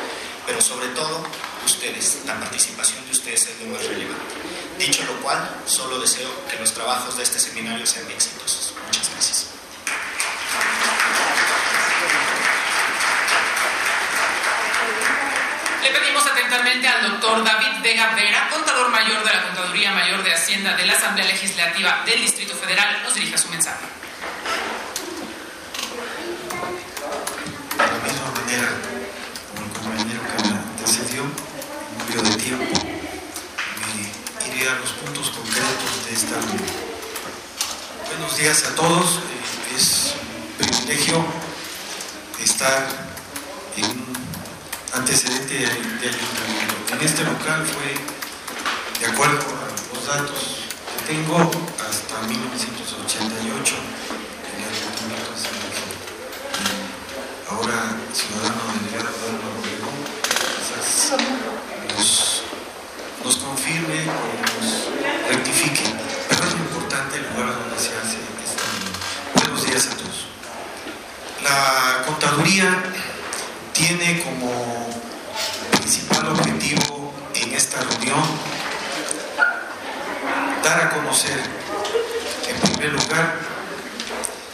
Pero 0.47 0.61
sobre 0.61 0.89
todo, 0.89 1.25
ustedes, 1.65 2.19
la 2.27 2.39
participación 2.39 3.01
de 3.07 3.13
ustedes 3.13 3.49
es 3.49 3.61
lo 3.65 3.73
más 3.73 3.83
relevante. 3.87 4.35
Dicho 4.79 5.03
lo 5.05 5.17
cual, 5.23 5.41
solo 5.65 5.99
deseo 6.01 6.29
que 6.51 6.59
los 6.59 6.75
trabajos 6.75 7.17
de 7.17 7.23
este 7.23 7.41
seminario 7.41 7.87
sean 7.87 8.11
exitosos. 8.11 8.75
Muchas 8.85 9.09
gracias. 9.09 9.47
Le 15.83 15.99
pedimos 15.99 16.27
atentamente 16.27 16.87
al 16.87 17.11
doctor 17.11 17.43
David 17.43 17.80
Vega 17.91 18.15
Vera, 18.15 18.49
contador 18.49 18.89
mayor 18.91 19.25
de 19.25 19.35
la 19.35 19.43
Contaduría 19.43 19.91
Mayor 19.91 20.23
de 20.23 20.33
Hacienda 20.33 20.77
de 20.77 20.87
la 20.87 20.93
Asamblea 20.93 21.27
Legislativa 21.27 22.05
del 22.07 22.21
Distrito 22.21 22.55
Federal, 22.55 23.03
nos 23.03 23.13
dirija 23.13 23.37
su 23.37 23.49
mensaje. 23.49 23.85
De 27.77 27.85
la 27.85 27.99
misma 28.07 28.31
manera, 28.31 28.69
como 29.49 29.67
el 29.67 29.73
compañero 29.73 30.21
que 30.23 30.49
me 30.49 30.57
antecedió, 30.57 31.25
murió 31.99 32.23
de 32.23 32.37
tiempo, 32.37 32.81
me 33.81 34.55
iré 34.55 34.69
a 34.69 34.75
los 34.77 34.91
puntos 34.93 35.31
concretos 35.31 36.07
de 36.07 36.15
esta. 36.15 36.37
Buenos 38.07 38.37
días 38.37 38.67
a 38.67 38.75
todos. 38.77 39.17
Eh, 39.17 39.77
es 39.77 40.15
un 40.15 40.65
privilegio 40.65 41.25
estar 42.39 42.87
en 43.77 43.85
un 43.85 44.30
antecedente 44.93 45.55
de, 45.55 45.67
ayuntamiento. 45.67 46.95
En 46.95 47.01
este 47.01 47.25
local 47.25 47.65
fue, 47.67 47.95
de 49.01 49.07
acuerdo 49.07 49.39
a 49.39 49.95
los 49.95 50.07
datos 50.07 50.57
que 50.91 51.15
tengo, 51.15 51.37
hasta 51.89 52.21
1988 52.27 53.75
el 54.57 54.65
ayuntamiento 54.65 55.31
de 55.31 55.39
San 55.39 55.61
Ahora, 57.51 57.97
ciudadano 58.13 58.63
de 58.85 59.01
Nuevo 59.01 59.61
quizás 60.61 61.15
nos, 61.97 62.43
nos 63.25 63.37
confirme 63.37 63.99
o 64.03 64.19
nos 64.43 64.67
rectifique. 65.29 65.85
Pero 66.29 66.45
es 66.45 66.53
importante 66.55 67.17
el 67.19 67.25
lugar 67.31 67.59
donde 67.59 67.79
se 67.79 67.91
hace 67.97 68.19
esta 68.45 68.67
Buenos 69.35 69.67
días 69.67 69.87
a 69.87 69.97
todos. 69.97 70.27
La 71.43 72.05
contaduría 72.07 72.83
tiene 73.81 74.23
como 74.23 74.80
dar 81.11 81.17
a 81.17 81.17
conocer, 81.17 81.41
en 82.49 82.61
primer 82.61 82.93
lugar, 82.93 83.39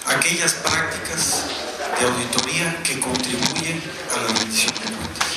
aquellas 0.06 0.54
prácticas 0.54 1.44
de 1.98 2.06
auditoría 2.06 2.82
que 2.82 2.98
contribuyen 3.00 3.82
a 4.14 4.22
la 4.22 4.38
rendición 4.38 4.74
de 4.74 4.80
cuentas. 4.80 5.28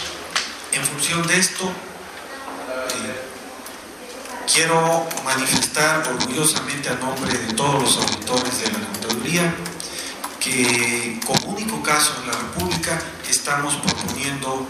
En 0.72 0.84
función 0.86 1.28
de 1.28 1.40
esto, 1.40 1.66
eh, 1.66 3.22
quiero 4.52 5.08
manifestar 5.26 6.08
orgullosamente 6.08 6.90
a 6.90 6.96
nombre 6.96 7.38
de 7.38 7.54
todos 7.54 7.82
los 7.82 7.98
auditores 7.98 8.62
de 8.62 8.72
la 8.72 8.80
contaduría 8.80 9.56
que 10.40 11.20
como 11.26 11.54
único 11.54 11.84
caso 11.84 12.14
en 12.22 12.28
la 12.28 12.34
República 12.34 13.02
estamos 13.30 13.76
proponiendo 13.76 14.66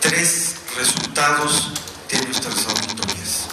tres 0.00 0.56
resultados 0.76 1.72
de 2.08 2.22
nuestras 2.22 2.66
auditorías. 2.66 3.48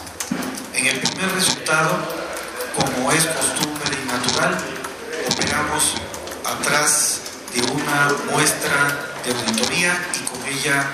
En 0.74 0.88
el 0.88 1.00
primer 1.00 1.32
resultado 1.34 2.21
como 2.76 3.12
es 3.12 3.26
costumbre 3.26 3.98
y 4.02 4.08
natural, 4.08 4.58
operamos 5.32 5.96
atrás 6.46 7.22
de 7.54 7.62
una 7.72 8.16
muestra 8.32 9.14
de 9.24 9.32
auditoría 9.32 9.98
y 10.16 10.20
con 10.26 10.46
ella 10.48 10.88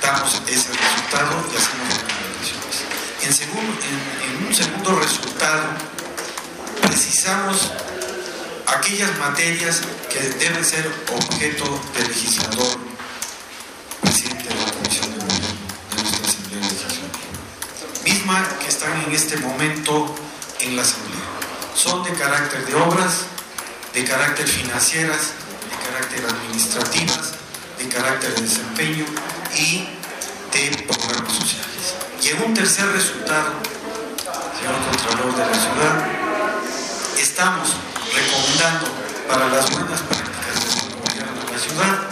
damos 0.00 0.40
ese 0.46 0.72
resultado 0.72 1.44
y 1.52 1.56
hacemos 1.56 1.88
recomendaciones. 1.88 2.84
En, 3.22 3.34
segundo, 3.34 3.72
en, 4.24 4.46
un 4.46 4.54
segundo 4.54 4.98
resultado, 4.98 5.64
precisamos 6.82 7.70
aquellas 8.66 9.16
materias 9.18 9.82
que 10.08 10.20
deben 10.20 10.64
ser 10.64 10.90
objeto 11.12 11.80
del 11.94 12.08
legislador, 12.08 12.78
presidente 14.00 14.48
de 14.48 14.54
la 14.54 14.72
Comisión 14.72 15.10
de 15.10 15.18
Gobierno 15.18 15.48
de 15.90 16.02
nuestra 16.02 16.28
Asamblea 16.28 16.60
Legislativa, 16.60 17.08
misma 18.04 18.48
que 18.58 18.68
están 18.68 19.02
en 19.02 19.12
este 19.12 19.36
momento 19.36 20.14
en 20.62 20.76
la 20.76 20.82
Asamblea. 20.82 21.20
Son 21.74 22.02
de 22.04 22.12
carácter 22.12 22.66
de 22.66 22.74
obras, 22.74 23.26
de 23.94 24.04
carácter 24.04 24.46
financieras, 24.46 25.32
de 25.70 25.90
carácter 25.90 26.24
administrativas, 26.24 27.32
de 27.78 27.88
carácter 27.88 28.34
de 28.34 28.42
desempeño 28.42 29.04
y 29.56 29.88
de 30.52 30.82
programas 30.86 31.32
sociales. 31.32 31.94
Y 32.22 32.28
en 32.28 32.42
un 32.42 32.54
tercer 32.54 32.86
resultado, 32.92 33.52
señor 34.58 34.76
Contralor 34.90 35.34
de 35.34 35.46
la 35.46 35.54
Ciudad, 35.54 36.08
estamos 37.18 37.76
recomendando 38.14 38.86
para 39.28 39.48
las 39.48 39.70
buenas 39.70 40.00
prácticas 40.00 40.54
del 40.54 41.00
gobierno 41.00 41.44
de 41.44 41.52
la 41.52 41.58
ciudad 41.58 42.10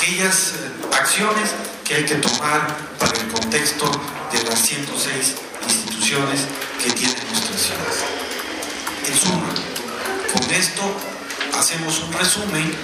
aquellas 0.00 0.52
eh, 0.52 0.96
acciones 0.98 1.50
que 1.84 1.94
hay 1.94 2.04
que 2.04 2.16
tomar 2.16 2.76
para 2.98 3.12
el 3.12 3.28
contexto 3.28 3.90
de 4.32 4.42
las 4.44 4.60
106 4.60 5.34
instituciones 5.66 6.46
que 6.82 6.90
tiene 6.92 7.14
En 7.60 9.18
suma, 9.18 9.52
con 10.32 10.50
esto 10.50 10.80
hacemos 11.58 12.00
un 12.00 12.12
resumen 12.14 12.74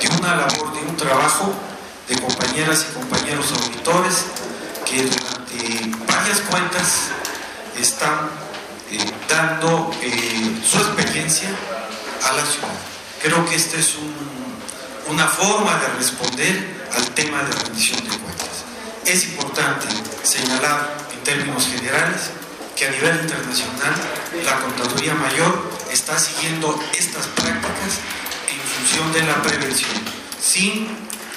de 0.00 0.08
una 0.18 0.34
labor, 0.34 0.74
de 0.74 0.80
un 0.80 0.96
trabajo 0.96 1.54
de 2.08 2.18
compañeras 2.18 2.86
y 2.90 2.94
compañeros 2.94 3.52
auditores 3.52 4.24
que 4.84 5.04
durante 5.04 6.12
varias 6.12 6.40
cuentas 6.40 7.10
están 7.78 8.28
eh, 8.90 8.98
dando 9.28 9.92
eh, 10.02 10.62
su 10.68 10.78
experiencia 10.78 11.50
a 12.28 12.32
la 12.32 12.44
ciudad. 12.44 12.74
Creo 13.22 13.46
que 13.46 13.54
esta 13.54 13.76
es 13.76 13.94
una 15.08 15.28
forma 15.28 15.78
de 15.78 15.88
responder 15.96 16.88
al 16.92 17.04
tema 17.10 17.44
de 17.44 17.52
rendición 17.52 18.02
de 18.02 18.18
cuentas. 18.18 18.64
Es 19.04 19.26
importante 19.26 19.86
señalar 20.24 21.06
en 21.12 21.22
términos 21.22 21.68
generales 21.68 22.30
que 22.78 22.86
a 22.86 22.90
nivel 22.90 23.20
internacional 23.22 23.94
la 24.44 24.60
Contaduría 24.60 25.14
Mayor 25.14 25.70
está 25.90 26.18
siguiendo 26.18 26.78
estas 26.96 27.26
prácticas 27.26 27.98
función 28.78 29.12
de 29.12 29.22
la 29.22 29.42
prevención, 29.42 29.90
sin 30.40 30.88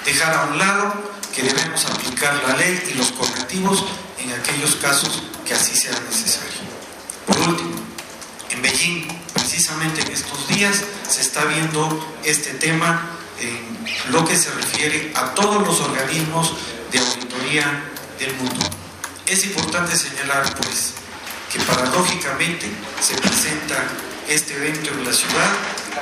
dejar 0.05 0.33
a 0.33 0.43
un 0.45 0.60
lado 0.60 0.93
que 1.33 1.43
debemos 1.43 1.86
aplicar 1.86 2.41
la 2.48 2.55
ley 2.55 2.81
y 2.91 2.98
los 2.98 3.12
correctivos 3.12 3.86
en 4.19 4.31
aquellos 4.31 4.75
casos 4.75 5.24
que 5.45 5.53
así 5.53 5.75
sea 5.75 5.98
necesario. 6.10 6.62
Por 7.25 7.39
último, 7.39 7.75
en 8.51 8.62
Beijing, 8.62 9.07
precisamente 9.33 10.01
en 10.01 10.12
estos 10.12 10.48
días, 10.48 10.83
se 11.10 11.21
está 11.21 11.45
viendo 11.45 12.15
este 12.24 12.51
tema 12.53 13.17
en 13.39 14.13
lo 14.13 14.24
que 14.25 14.38
se 14.38 14.51
refiere 14.51 15.12
a 15.15 15.33
todos 15.33 15.65
los 15.65 15.79
organismos 15.79 16.53
de 16.91 17.00
auditoría 17.00 17.83
del 18.19 18.36
mundo. 18.36 18.69
Es 19.25 19.45
importante 19.45 19.95
señalar, 19.95 20.53
pues, 20.57 20.93
que 21.51 21.60
paradójicamente 21.60 22.72
se 23.01 23.15
presenta 23.15 23.75
este 24.27 24.55
evento 24.55 24.91
en 24.91 25.05
la 25.05 25.12
ciudad 25.12 25.51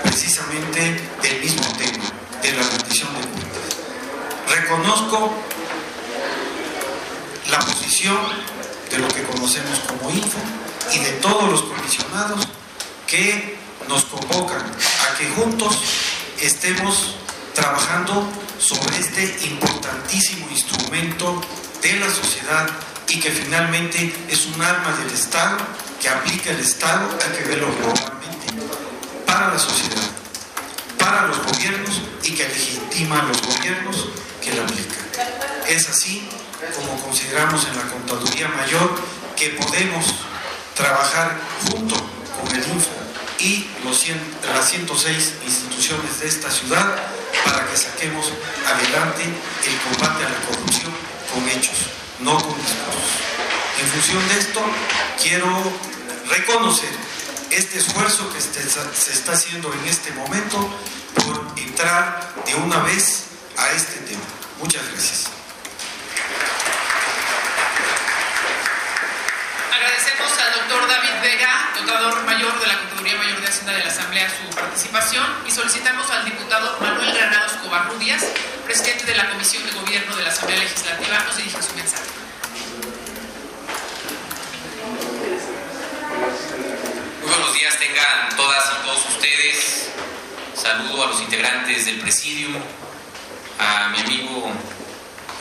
precisamente 0.03 1.01
del 1.23 1.41
mismo 1.41 1.65
tema, 1.77 2.03
de 2.41 2.51
la 2.51 2.63
rendición 2.69 3.09
de 3.13 3.27
cuentas. 3.27 3.63
Reconozco 4.47 5.33
la 7.49 7.59
posición 7.59 8.17
de 8.91 8.99
lo 8.99 9.07
que 9.07 9.23
conocemos 9.23 9.79
como 9.87 10.11
Info 10.11 10.37
y 10.93 10.99
de 10.99 11.11
todos 11.13 11.49
los 11.49 11.63
comisionados 11.63 12.47
que 13.07 13.57
nos 13.87 14.05
convocan 14.05 14.61
a 14.61 15.17
que 15.17 15.29
juntos 15.29 15.79
estemos 16.39 17.15
trabajando 17.55 18.29
sobre 18.59 18.99
este 18.99 19.47
importantísimo 19.47 20.47
instrumento 20.51 21.41
de 21.81 21.93
la 21.99 22.09
sociedad 22.09 22.69
y 23.09 23.19
que 23.19 23.31
finalmente 23.31 24.13
es 24.29 24.45
un 24.45 24.61
arma 24.61 24.95
del 24.97 25.11
Estado 25.13 25.57
que 25.99 26.09
aplica 26.09 26.51
el 26.51 26.59
Estado, 26.59 27.09
hay 27.25 27.37
que 27.37 27.49
verlo 27.49 27.67
globalmente, 27.75 28.47
para 29.25 29.53
la 29.53 29.59
sociedad, 29.59 30.09
para 30.97 31.27
los 31.27 31.37
gobiernos 31.43 32.01
y 32.23 32.31
que 32.31 32.47
legitima 32.47 33.19
a 33.19 33.23
los 33.23 33.41
gobiernos 33.41 34.09
que 34.41 34.53
la 34.53 34.63
aplican. 34.63 35.09
Es 35.67 35.89
así 35.89 36.27
como 36.75 37.01
consideramos 37.01 37.65
en 37.67 37.77
la 37.77 37.83
Contaduría 37.83 38.47
Mayor 38.49 38.95
que 39.35 39.49
podemos 39.49 40.05
trabajar 40.75 41.39
junto 41.69 41.95
con 41.95 42.55
el 42.55 42.67
INFO 42.67 42.89
y 43.39 43.67
los 43.83 44.05
las 44.53 44.69
106 44.69 45.33
instituciones 45.45 46.19
de 46.19 46.27
esta 46.27 46.51
ciudad 46.51 46.95
para 47.45 47.65
que 47.67 47.77
saquemos 47.77 48.31
adelante 48.65 49.23
el 49.23 49.77
combate 49.79 50.25
a 50.25 50.29
la 50.29 50.39
corrupción 50.47 50.91
con 51.33 51.47
hechos, 51.47 51.77
no 52.19 52.37
con 52.37 52.55
discursos. 52.57 53.29
En 53.81 53.87
función 53.87 54.27
de 54.27 54.39
esto, 54.39 54.61
quiero 55.21 55.47
reconocer 56.29 56.89
este 57.51 57.79
esfuerzo 57.79 58.31
que 58.33 58.41
se 58.41 59.13
está 59.13 59.33
haciendo 59.33 59.73
en 59.73 59.85
este 59.85 60.11
momento 60.11 60.69
por 61.15 61.47
entrar 61.57 62.33
de 62.45 62.55
una 62.55 62.79
vez 62.79 63.25
a 63.57 63.71
este 63.71 63.99
tema. 64.01 64.21
Muchas 64.59 64.85
gracias. 64.91 65.27
Agradecemos 69.73 70.31
al 70.39 70.59
doctor 70.59 70.87
David 70.87 71.21
Vega, 71.21 71.71
dotador 71.79 72.23
mayor 72.25 72.59
de 72.59 72.67
la 72.67 72.79
Contaduría 72.79 73.17
Mayor 73.17 73.41
de 73.41 73.47
Hacienda 73.47 73.73
de 73.73 73.83
la 73.85 73.91
Asamblea, 73.91 74.29
su 74.29 74.55
participación 74.55 75.25
y 75.47 75.51
solicitamos 75.51 76.09
al 76.11 76.25
diputado 76.25 76.77
Manuel 76.81 77.13
Granados 77.13 77.53
Covarrubias, 77.63 78.25
presidente 78.69 79.03
de 79.03 79.15
la 79.15 79.27
Comisión 79.31 79.65
de 79.65 79.71
Gobierno 79.71 80.15
de 80.15 80.21
la 80.21 80.29
Asamblea 80.29 80.59
Legislativa, 80.59 81.23
nos 81.25 81.37
dirija 81.37 81.59
su 81.59 81.73
mensaje. 81.73 82.03
buenos 87.25 87.53
días 87.55 87.79
tengan 87.79 88.35
todas 88.37 88.63
y 88.65 88.85
todos 88.85 89.05
ustedes. 89.09 89.89
Saludo 90.53 91.03
a 91.03 91.07
los 91.07 91.19
integrantes 91.19 91.87
del 91.87 91.99
presidium, 91.99 92.61
a 93.57 93.89
mi 93.89 94.01
amigo 94.01 94.51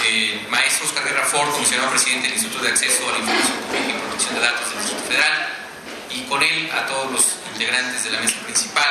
eh, 0.06 0.46
maestro 0.48 0.86
Oscar 0.86 1.04
Guerra 1.04 1.26
Ford, 1.26 1.50
comisionado 1.50 1.90
presidente 1.90 2.28
del 2.28 2.38
Instituto 2.38 2.64
de 2.64 2.70
Acceso 2.70 3.10
a 3.10 3.12
la 3.12 3.18
Información 3.18 3.58
Pública 3.58 3.88
y 3.90 4.00
Protección 4.00 4.34
de 4.36 4.40
Datos 4.40 4.70
del 4.70 4.78
Distrito 4.78 5.04
Federal, 5.04 5.48
y 6.08 6.20
con 6.22 6.42
él 6.42 6.70
a 6.72 6.86
todos 6.86 7.12
los 7.12 7.36
integrantes 7.52 8.04
de 8.04 8.10
la 8.10 8.20
mesa 8.20 8.40
principal. 8.40 8.88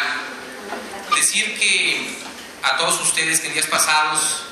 Decir 1.15 1.57
que 1.57 2.27
a 2.63 2.77
todos 2.77 3.01
ustedes 3.01 3.39
que 3.39 3.47
en 3.47 3.53
días 3.53 3.67
pasados 3.67 4.43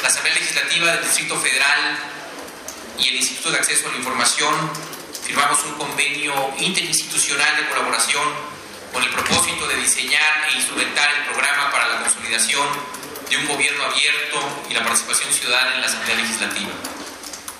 la 0.00 0.08
Asamblea 0.08 0.34
Legislativa 0.34 0.92
del 0.92 1.04
Distrito 1.04 1.36
Federal 1.38 1.98
y 2.98 3.08
el 3.08 3.16
Instituto 3.16 3.50
de 3.50 3.58
Acceso 3.58 3.88
a 3.88 3.92
la 3.92 3.98
Información 3.98 4.54
firmamos 5.24 5.64
un 5.64 5.74
convenio 5.74 6.32
interinstitucional 6.58 7.56
de 7.56 7.68
colaboración 7.68 8.24
con 8.92 9.02
el 9.02 9.10
propósito 9.10 9.66
de 9.66 9.76
diseñar 9.76 10.48
e 10.50 10.56
instrumentar 10.56 11.10
el 11.14 11.24
programa 11.24 11.70
para 11.70 11.88
la 11.88 12.02
consolidación 12.02 12.66
de 13.28 13.36
un 13.36 13.46
gobierno 13.46 13.84
abierto 13.84 14.66
y 14.70 14.74
la 14.74 14.82
participación 14.84 15.32
ciudadana 15.32 15.74
en 15.74 15.80
la 15.82 15.86
Asamblea 15.86 16.16
Legislativa. 16.16 16.70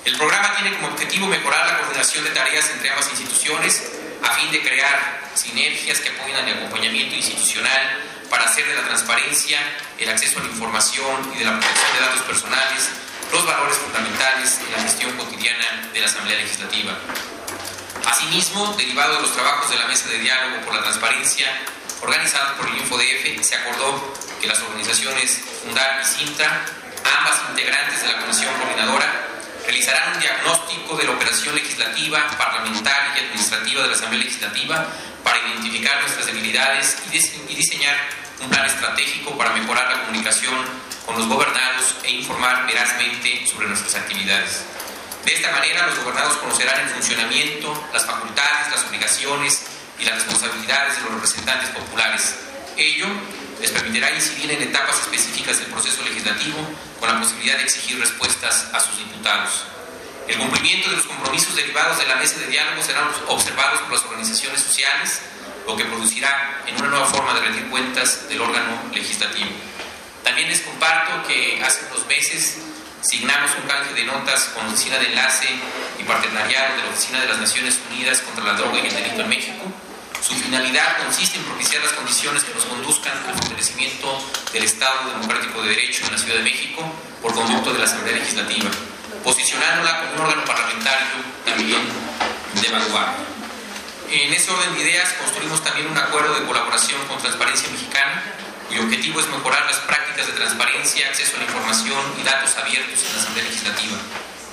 El 0.05 0.17
programa 0.17 0.55
tiene 0.55 0.75
como 0.75 0.87
objetivo 0.87 1.27
mejorar 1.27 1.67
la 1.67 1.77
coordinación 1.77 2.23
de 2.23 2.31
tareas 2.31 2.69
entre 2.71 2.89
ambas 2.89 3.09
instituciones 3.09 3.83
a 4.23 4.33
fin 4.35 4.51
de 4.51 4.61
crear 4.61 5.29
sinergias 5.35 5.99
que 5.99 6.09
apoyen 6.09 6.37
al 6.37 6.49
acompañamiento 6.49 7.15
institucional 7.15 8.03
para 8.29 8.45
hacer 8.45 8.67
de 8.67 8.75
la 8.75 8.83
transparencia, 8.83 9.59
el 9.97 10.09
acceso 10.09 10.39
a 10.39 10.43
la 10.43 10.49
información 10.49 11.31
y 11.35 11.39
de 11.39 11.45
la 11.45 11.59
protección 11.59 11.93
de 11.93 11.99
datos 11.99 12.21
personales 12.21 12.89
los 13.31 13.45
valores 13.45 13.77
fundamentales 13.77 14.59
en 14.65 14.71
la 14.71 14.79
gestión 14.79 15.15
cotidiana 15.17 15.89
de 15.93 15.99
la 15.99 16.07
Asamblea 16.07 16.37
Legislativa. 16.37 16.97
Asimismo, 18.05 18.73
derivado 18.77 19.15
de 19.15 19.21
los 19.21 19.33
trabajos 19.33 19.69
de 19.69 19.77
la 19.77 19.85
Mesa 19.85 20.09
de 20.09 20.19
Diálogo 20.19 20.65
por 20.65 20.73
la 20.73 20.81
Transparencia, 20.81 21.47
organizada 22.01 22.55
por 22.55 22.67
el 22.67 22.77
InfoDF, 22.77 23.43
se 23.43 23.55
acordó 23.55 24.13
que 24.41 24.47
las 24.47 24.59
organizaciones 24.61 25.41
Fundar 25.63 26.01
y 26.01 26.05
Sintra, 26.05 26.65
ambas 27.17 27.39
integrantes 27.49 28.01
de 28.01 28.07
la 28.07 28.19
Comisión 28.21 28.53
Coordinadora, 28.55 29.27
realizarán 29.65 30.13
un 30.13 30.19
diagnóstico 30.19 30.97
de 30.97 31.03
la 31.03 31.11
operación 31.11 31.53
legislativa, 31.53 32.27
parlamentaria 32.37 33.13
y 33.15 33.25
administrativa 33.25 33.83
de 33.83 33.89
la 33.89 33.95
Asamblea 33.95 34.23
Legislativa 34.23 34.87
para 35.23 35.39
identificar 35.39 35.99
nuestras 36.01 36.25
debilidades 36.25 36.97
y 37.11 37.55
diseñar 37.55 37.95
un 38.41 38.49
plan 38.49 38.65
estratégico 38.65 39.37
para 39.37 39.53
mejorar 39.53 39.91
la 39.91 40.01
comunicación 40.03 40.55
con 41.05 41.17
los 41.17 41.27
gobernados 41.27 41.95
e 42.03 42.11
informar 42.11 42.65
verazmente 42.67 43.45
sobre 43.47 43.67
nuestras 43.67 43.95
actividades. 43.95 44.63
De 45.25 45.33
esta 45.33 45.51
manera, 45.51 45.87
los 45.87 45.99
gobernados 45.99 46.37
conocerán 46.37 46.79
el 46.81 46.89
funcionamiento, 46.89 47.89
las 47.93 48.05
facultades, 48.05 48.71
las 48.71 48.85
obligaciones, 48.85 49.63
y 49.99 50.05
las 50.05 50.15
responsabilidades 50.15 50.95
de 50.95 51.01
los 51.03 51.13
representantes 51.13 51.69
populares. 51.69 52.35
Ello 52.77 53.07
les 53.59 53.71
permitirá 53.71 54.09
incidir 54.11 54.49
en 54.51 54.63
etapas 54.63 54.99
específicas 55.01 55.59
del 55.59 55.67
proceso 55.67 56.01
legislativo 56.03 56.57
con 56.99 57.09
la 57.09 57.19
posibilidad 57.19 57.57
de 57.57 57.63
exigir 57.63 57.99
respuestas 57.99 58.67
a 58.73 58.79
sus 58.79 58.97
diputados. 58.97 59.65
El 60.29 60.37
cumplimiento 60.37 60.91
de 60.91 60.97
los 60.97 61.07
compromisos 61.07 61.55
derivados 61.55 61.97
de 61.97 62.05
la 62.05 62.15
mesa 62.17 62.37
de 62.39 62.45
diálogo 62.45 62.83
serán 62.83 63.09
observados 63.29 63.79
por 63.81 63.93
las 63.93 64.03
organizaciones 64.03 64.61
sociales, 64.61 65.21
lo 65.65 65.75
que 65.75 65.85
producirá 65.85 66.61
en 66.67 66.75
una 66.75 66.87
nueva 66.87 67.07
forma 67.07 67.33
de 67.33 67.39
rendir 67.39 67.67
cuentas 67.67 68.29
del 68.29 68.39
órgano 68.39 68.79
legislativo. 68.93 69.49
También 70.23 70.47
les 70.47 70.61
comparto 70.61 71.27
que 71.27 71.59
hace 71.65 71.79
unos 71.89 72.05
meses 72.05 72.57
signamos 73.01 73.49
un 73.59 73.67
canje 73.67 73.95
de 73.95 74.03
notas 74.03 74.51
con 74.53 74.67
la 74.67 74.71
Oficina 74.71 74.99
de 74.99 75.07
Enlace 75.07 75.49
y 75.97 76.03
Partenariado 76.03 76.75
de 76.75 76.83
la 76.83 76.89
Oficina 76.89 77.21
de 77.21 77.27
las 77.27 77.39
Naciones 77.39 77.79
Unidas 77.89 78.19
contra 78.19 78.43
la 78.43 78.53
Droga 78.53 78.77
y 78.77 78.85
el 78.85 78.93
Delito 78.93 79.21
en 79.21 79.29
México. 79.29 79.65
Su 80.21 80.35
finalidad 80.35 81.03
consiste 81.03 81.39
en 81.39 81.43
propiciar 81.43 81.81
las 81.81 81.93
condiciones 81.93 82.43
que 82.43 82.53
nos 82.53 82.65
conduzcan 82.65 83.17
al 83.17 83.33
fortalecimiento 83.33 84.21
del 84.53 84.63
Estado 84.63 85.09
Democrático 85.09 85.63
de 85.63 85.69
Derecho 85.69 86.05
en 86.05 86.11
la 86.11 86.17
Ciudad 86.19 86.35
de 86.35 86.43
México 86.43 86.83
por 87.19 87.33
conducto 87.33 87.73
de 87.73 87.79
la 87.79 87.85
Asamblea 87.85 88.17
Legislativa, 88.17 88.69
posicionándola 89.23 89.99
como 89.99 90.13
un 90.13 90.19
órgano 90.27 90.45
parlamentario 90.45 91.07
también 91.45 91.81
de 92.61 92.69
vanguardia. 92.69 93.25
En 94.11 94.33
ese 94.33 94.51
orden 94.51 94.73
de 94.73 94.81
ideas 94.81 95.13
construimos 95.13 95.63
también 95.63 95.87
un 95.87 95.97
acuerdo 95.97 96.33
de 96.33 96.45
colaboración 96.45 96.99
con 97.07 97.19
Transparencia 97.19 97.69
Mexicana 97.69 98.23
cuyo 98.69 98.83
objetivo 98.83 99.19
es 99.19 99.27
mejorar 99.27 99.65
las 99.65 99.77
prácticas 99.77 100.27
de 100.27 100.33
transparencia, 100.33 101.07
acceso 101.07 101.35
a 101.35 101.39
la 101.39 101.45
información 101.45 101.99
y 102.21 102.23
datos 102.23 102.55
abiertos 102.55 103.03
en 103.03 103.13
la 103.13 103.19
Asamblea 103.19 103.45
Legislativa. 103.45 103.97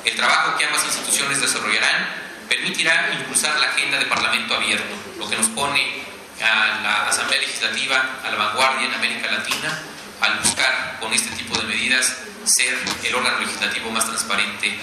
El 0.04 0.16
trabajo 0.16 0.56
que 0.56 0.64
ambas 0.64 0.84
instituciones 0.84 1.40
desarrollarán 1.40 2.08
permitirá 2.48 3.12
impulsar 3.12 3.60
la 3.60 3.66
agenda 3.66 3.98
de 3.98 4.06
Parlamento 4.06 4.54
abierto, 4.54 4.94
lo 5.18 5.28
que 5.28 5.36
nos 5.36 5.48
pone 5.48 6.02
a 6.42 6.80
la 6.82 7.08
Asamblea 7.08 7.40
Legislativa 7.40 8.20
a 8.24 8.30
la 8.30 8.36
vanguardia 8.36 8.86
en 8.86 8.94
América 8.94 9.30
Latina 9.30 9.82
al 10.22 10.38
buscar 10.38 10.96
con 10.98 11.12
este 11.12 11.34
tipo 11.36 11.58
de 11.58 11.64
medidas 11.64 12.16
ser 12.46 12.78
el 13.04 13.14
órgano 13.14 13.40
legislativo 13.40 13.90
más 13.90 14.06
transparente 14.06 14.76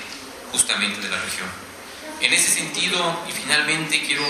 justamente 0.51 1.01
de 1.01 1.09
la 1.09 1.19
región. 1.21 1.47
En 2.21 2.33
ese 2.33 2.51
sentido, 2.51 3.23
y 3.27 3.31
finalmente 3.31 4.01
quiero 4.05 4.25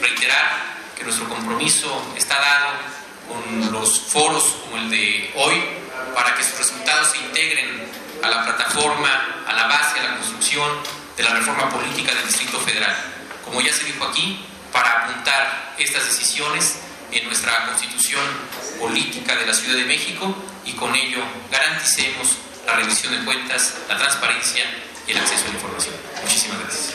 reiterar 0.00 0.78
que 0.96 1.04
nuestro 1.04 1.28
compromiso 1.28 2.12
está 2.16 2.34
dado 2.34 2.72
con 3.28 3.72
los 3.72 4.00
foros 4.00 4.42
como 4.64 4.78
el 4.78 4.90
de 4.90 5.32
hoy 5.36 5.62
para 6.14 6.34
que 6.34 6.42
sus 6.42 6.58
resultados 6.58 7.12
se 7.12 7.18
integren 7.18 7.88
a 8.22 8.28
la 8.28 8.44
plataforma, 8.44 9.44
a 9.46 9.52
la 9.52 9.66
base, 9.66 10.00
a 10.00 10.02
la 10.02 10.16
construcción 10.16 10.68
de 11.16 11.22
la 11.22 11.34
reforma 11.34 11.68
política 11.70 12.14
del 12.14 12.26
Distrito 12.26 12.58
Federal. 12.60 12.96
Como 13.44 13.60
ya 13.60 13.72
se 13.72 13.84
dijo 13.84 14.04
aquí, 14.04 14.44
para 14.72 15.04
apuntar 15.04 15.74
estas 15.78 16.04
decisiones 16.06 16.80
en 17.12 17.24
nuestra 17.26 17.66
constitución 17.66 18.22
política 18.78 19.36
de 19.36 19.46
la 19.46 19.54
Ciudad 19.54 19.76
de 19.76 19.84
México 19.84 20.34
y 20.64 20.72
con 20.72 20.94
ello 20.94 21.22
garanticemos 21.50 22.36
la 22.68 22.76
rendición 22.76 23.18
de 23.18 23.24
cuentas, 23.24 23.78
la 23.88 23.96
transparencia 23.96 24.62
y 25.06 25.12
el 25.12 25.18
acceso 25.18 25.46
a 25.46 25.48
la 25.48 25.54
información. 25.54 25.94
Muchísimas 26.22 26.60
gracias. 26.60 26.94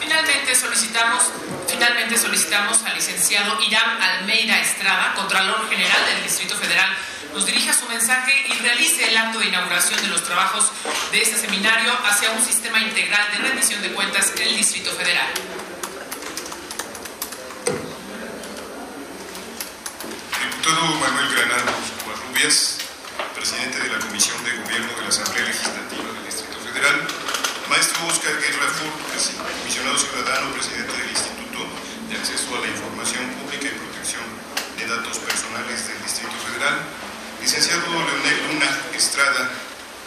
Finalmente 0.00 0.54
solicitamos, 0.54 1.22
finalmente 1.66 2.18
solicitamos 2.18 2.82
al 2.82 2.94
licenciado 2.94 3.58
Irán 3.62 4.02
Almeida 4.02 4.60
Estrada, 4.60 5.14
Contralor 5.14 5.66
General 5.70 6.04
del 6.06 6.22
Distrito 6.22 6.54
Federal, 6.56 6.90
nos 7.32 7.46
dirija 7.46 7.72
su 7.72 7.88
mensaje 7.88 8.32
y 8.48 8.52
realice 8.58 9.08
el 9.08 9.16
acto 9.16 9.38
de 9.38 9.46
inauguración 9.46 10.00
de 10.02 10.08
los 10.08 10.22
trabajos 10.24 10.70
de 11.10 11.22
este 11.22 11.38
seminario 11.38 11.90
hacia 12.04 12.30
un 12.30 12.44
sistema 12.44 12.80
integral 12.80 13.26
de 13.32 13.48
rendición 13.48 13.80
de 13.80 13.92
cuentas 13.92 14.32
en 14.36 14.42
el 14.42 14.56
Distrito 14.56 14.92
Federal. 14.92 15.32
Diputado 20.64 20.96
Manuel 20.96 21.28
Granados 21.28 21.92
Covarrubias, 22.00 22.80
presidente 23.36 23.84
de 23.84 23.88
la 23.92 24.00
Comisión 24.00 24.32
de 24.48 24.56
Gobierno 24.64 24.96
de 24.96 25.02
la 25.02 25.12
Asamblea 25.12 25.44
Legislativa 25.44 26.08
del 26.08 26.24
Distrito 26.24 26.56
Federal, 26.64 27.04
Maestro 27.68 28.08
Oscar 28.08 28.32
Guerra 28.40 28.72
comisionado 29.60 29.98
ciudadano, 30.00 30.56
presidente 30.56 30.88
del 30.96 31.10
Instituto 31.12 31.68
de 32.08 32.16
Acceso 32.16 32.48
a 32.56 32.64
la 32.64 32.68
Información 32.72 33.28
Pública 33.44 33.68
y 33.68 33.76
Protección 33.76 34.24
de 34.80 34.88
Datos 34.88 35.20
Personales 35.20 35.84
del 35.84 36.00
Distrito 36.00 36.32
Federal, 36.48 36.80
licenciado 37.44 37.84
Leonel 37.84 38.38
Luna 38.48 38.70
Estrada, 38.96 39.52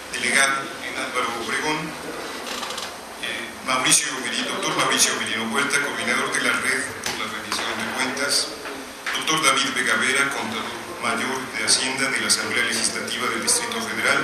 delegado 0.09 0.65
en 0.81 0.97
Álvaro 0.97 1.37
Obregón, 1.45 1.85
eh, 3.21 3.45
Mauricio 3.61 4.09
doctor 4.09 4.73
Mauricio 4.73 5.13
Merino 5.21 5.53
Huerta, 5.53 5.77
coordinador 5.85 6.33
de 6.33 6.41
la 6.41 6.53
Red 6.65 6.81
por 7.05 7.13
la 7.21 7.29
Rendición 7.29 7.69
de 7.77 7.85
Cuentas, 7.93 8.57
doctor 9.27 9.43
David 9.43 9.75
Vega 9.75 9.95
Vera, 9.97 10.29
contador 10.29 10.63
mayor 11.03 11.35
de 11.57 11.65
Hacienda 11.65 12.09
de 12.09 12.21
la 12.21 12.27
Asamblea 12.27 12.63
Legislativa 12.63 13.27
del 13.27 13.43
Distrito 13.43 13.75
Federal, 13.81 14.23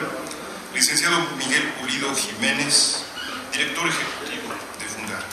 licenciado 0.74 1.28
Miguel 1.38 1.74
Pulido 1.74 2.16
Jiménez, 2.16 3.04
director 3.52 3.86
ejecutivo 3.86 4.56
de 4.80 4.86
Fundar, 4.88 5.26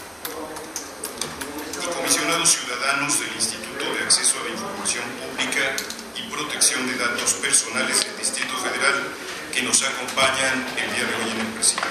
y 1.80 1.86
comisionados 1.86 2.50
ciudadanos 2.50 3.20
del 3.20 3.32
Instituto 3.32 3.94
de 3.94 4.02
Acceso 4.02 4.40
a 4.40 4.44
la 4.48 4.50
Información 4.50 5.04
Pública 5.22 5.76
y 6.16 6.22
Protección 6.34 6.84
de 6.88 6.98
Datos 6.98 7.34
Personales 7.34 8.04
del 8.04 8.18
Distrito 8.18 8.56
Federal 8.56 9.06
que 9.54 9.62
nos 9.62 9.84
acompañan 9.84 10.66
el 10.82 10.90
día 10.96 11.06
de 11.06 11.14
hoy 11.14 11.30
en 11.30 11.46
el 11.46 11.52
presidio. 11.54 11.86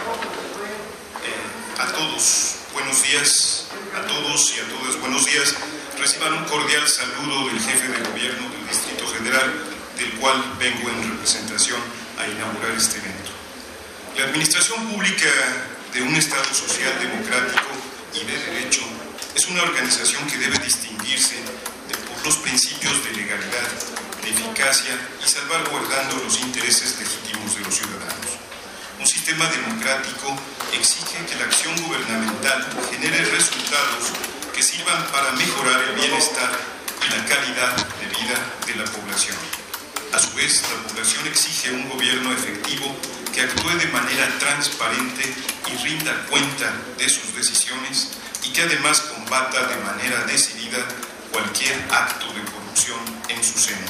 Eh, 1.23 1.79
a 1.79 1.87
todos, 1.93 2.55
buenos 2.73 3.01
días, 3.03 3.67
a 3.95 4.05
todos 4.05 4.53
y 4.57 4.59
a 4.59 4.67
todas, 4.67 4.99
buenos 4.99 5.25
días. 5.25 5.55
Reciban 5.99 6.31
un 6.31 6.45
cordial 6.45 6.87
saludo 6.87 7.49
del 7.49 7.59
jefe 7.59 7.89
de 7.89 8.09
gobierno 8.09 8.49
del 8.49 8.67
Distrito 8.69 9.05
Federal, 9.05 9.51
del 9.97 10.11
cual 10.13 10.41
vengo 10.57 10.89
en 10.89 11.11
representación 11.11 11.81
a 12.17 12.25
inaugurar 12.25 12.71
este 12.71 12.99
evento. 12.99 13.31
La 14.15 14.23
administración 14.23 14.87
pública 14.87 15.27
de 15.93 16.01
un 16.01 16.15
Estado 16.15 16.45
social 16.53 16.93
democrático 17.01 17.67
y 18.15 18.23
de 18.23 18.39
derecho 18.39 18.79
es 19.35 19.45
una 19.47 19.63
organización 19.63 20.25
que 20.27 20.37
debe 20.37 20.57
distinguirse 20.59 21.35
por 22.07 22.25
los 22.25 22.37
principios 22.37 23.03
de 23.03 23.11
legalidad, 23.11 23.67
de 24.23 24.29
eficacia 24.29 24.95
y 25.21 25.27
salvaguardando 25.27 26.15
los 26.23 26.39
intereses 26.39 26.95
legítimos 26.97 27.55
de 27.55 27.61
los 27.61 27.75
ciudadanos. 27.75 28.39
Un 28.97 29.05
sistema 29.05 29.45
democrático 29.47 30.33
exige 30.71 31.25
que 31.25 31.35
la 31.35 31.43
acción 31.43 31.75
gubernamental 31.83 32.67
genere 32.89 33.25
resultados 33.25 34.15
que 34.59 34.63
sirvan 34.63 35.01
para 35.13 35.31
mejorar 35.31 35.81
el 35.83 35.95
bienestar 35.95 36.51
y 37.07 37.15
la 37.15 37.25
calidad 37.27 37.77
de 37.77 38.07
vida 38.07 38.35
de 38.67 38.75
la 38.75 38.83
población. 38.91 39.37
A 40.11 40.19
su 40.19 40.33
vez, 40.33 40.61
la 40.63 40.83
población 40.85 41.25
exige 41.27 41.71
un 41.71 41.87
gobierno 41.87 42.33
efectivo 42.33 42.93
que 43.33 43.39
actúe 43.39 43.69
de 43.69 43.87
manera 43.87 44.27
transparente 44.37 45.33
y 45.65 45.77
rinda 45.77 46.25
cuenta 46.29 46.73
de 46.97 47.07
sus 47.07 47.33
decisiones 47.35 48.09
y 48.43 48.51
que 48.51 48.63
además 48.63 48.99
combata 48.99 49.65
de 49.65 49.77
manera 49.77 50.25
decidida 50.25 50.79
cualquier 51.31 51.79
acto 51.89 52.25
de 52.33 52.43
corrupción 52.51 52.99
en 53.29 53.41
su 53.41 53.57
seno. 53.57 53.87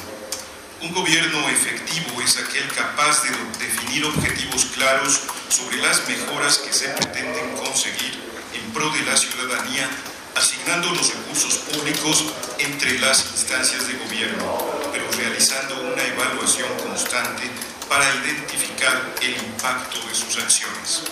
Un 0.82 0.94
gobierno 0.94 1.50
efectivo 1.50 2.22
es 2.22 2.38
aquel 2.38 2.68
capaz 2.74 3.24
de 3.24 3.32
definir 3.66 4.06
objetivos 4.06 4.66
claros 4.76 5.20
sobre 5.50 5.78
las 5.78 6.08
mejoras 6.08 6.60
que 6.60 6.72
se 6.72 6.90
pretenden 6.90 7.56
conseguir 7.56 8.20
en 8.54 8.72
pro 8.72 8.88
de 8.92 9.02
la 9.02 9.18
ciudadanía, 9.18 9.90
asignando 10.36 10.90
los 10.92 11.14
recursos 11.14 11.56
públicos 11.72 12.26
entre 12.60 13.00
las 13.00 13.26
instancias 13.32 13.88
de 13.88 13.94
gobierno, 13.94 14.58
pero 14.92 15.12
realizando 15.18 15.82
una 15.82 16.04
evaluación 16.04 16.70
constante 16.78 17.44
para 17.88 18.06
identificar 18.24 19.16
el 19.22 19.36
impacto 19.36 19.98
de 20.08 20.16
sus 20.16 20.38
acciones. 20.38 21.04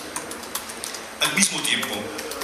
Al 1.20 1.34
mismo 1.34 1.60
tiempo, 1.62 1.94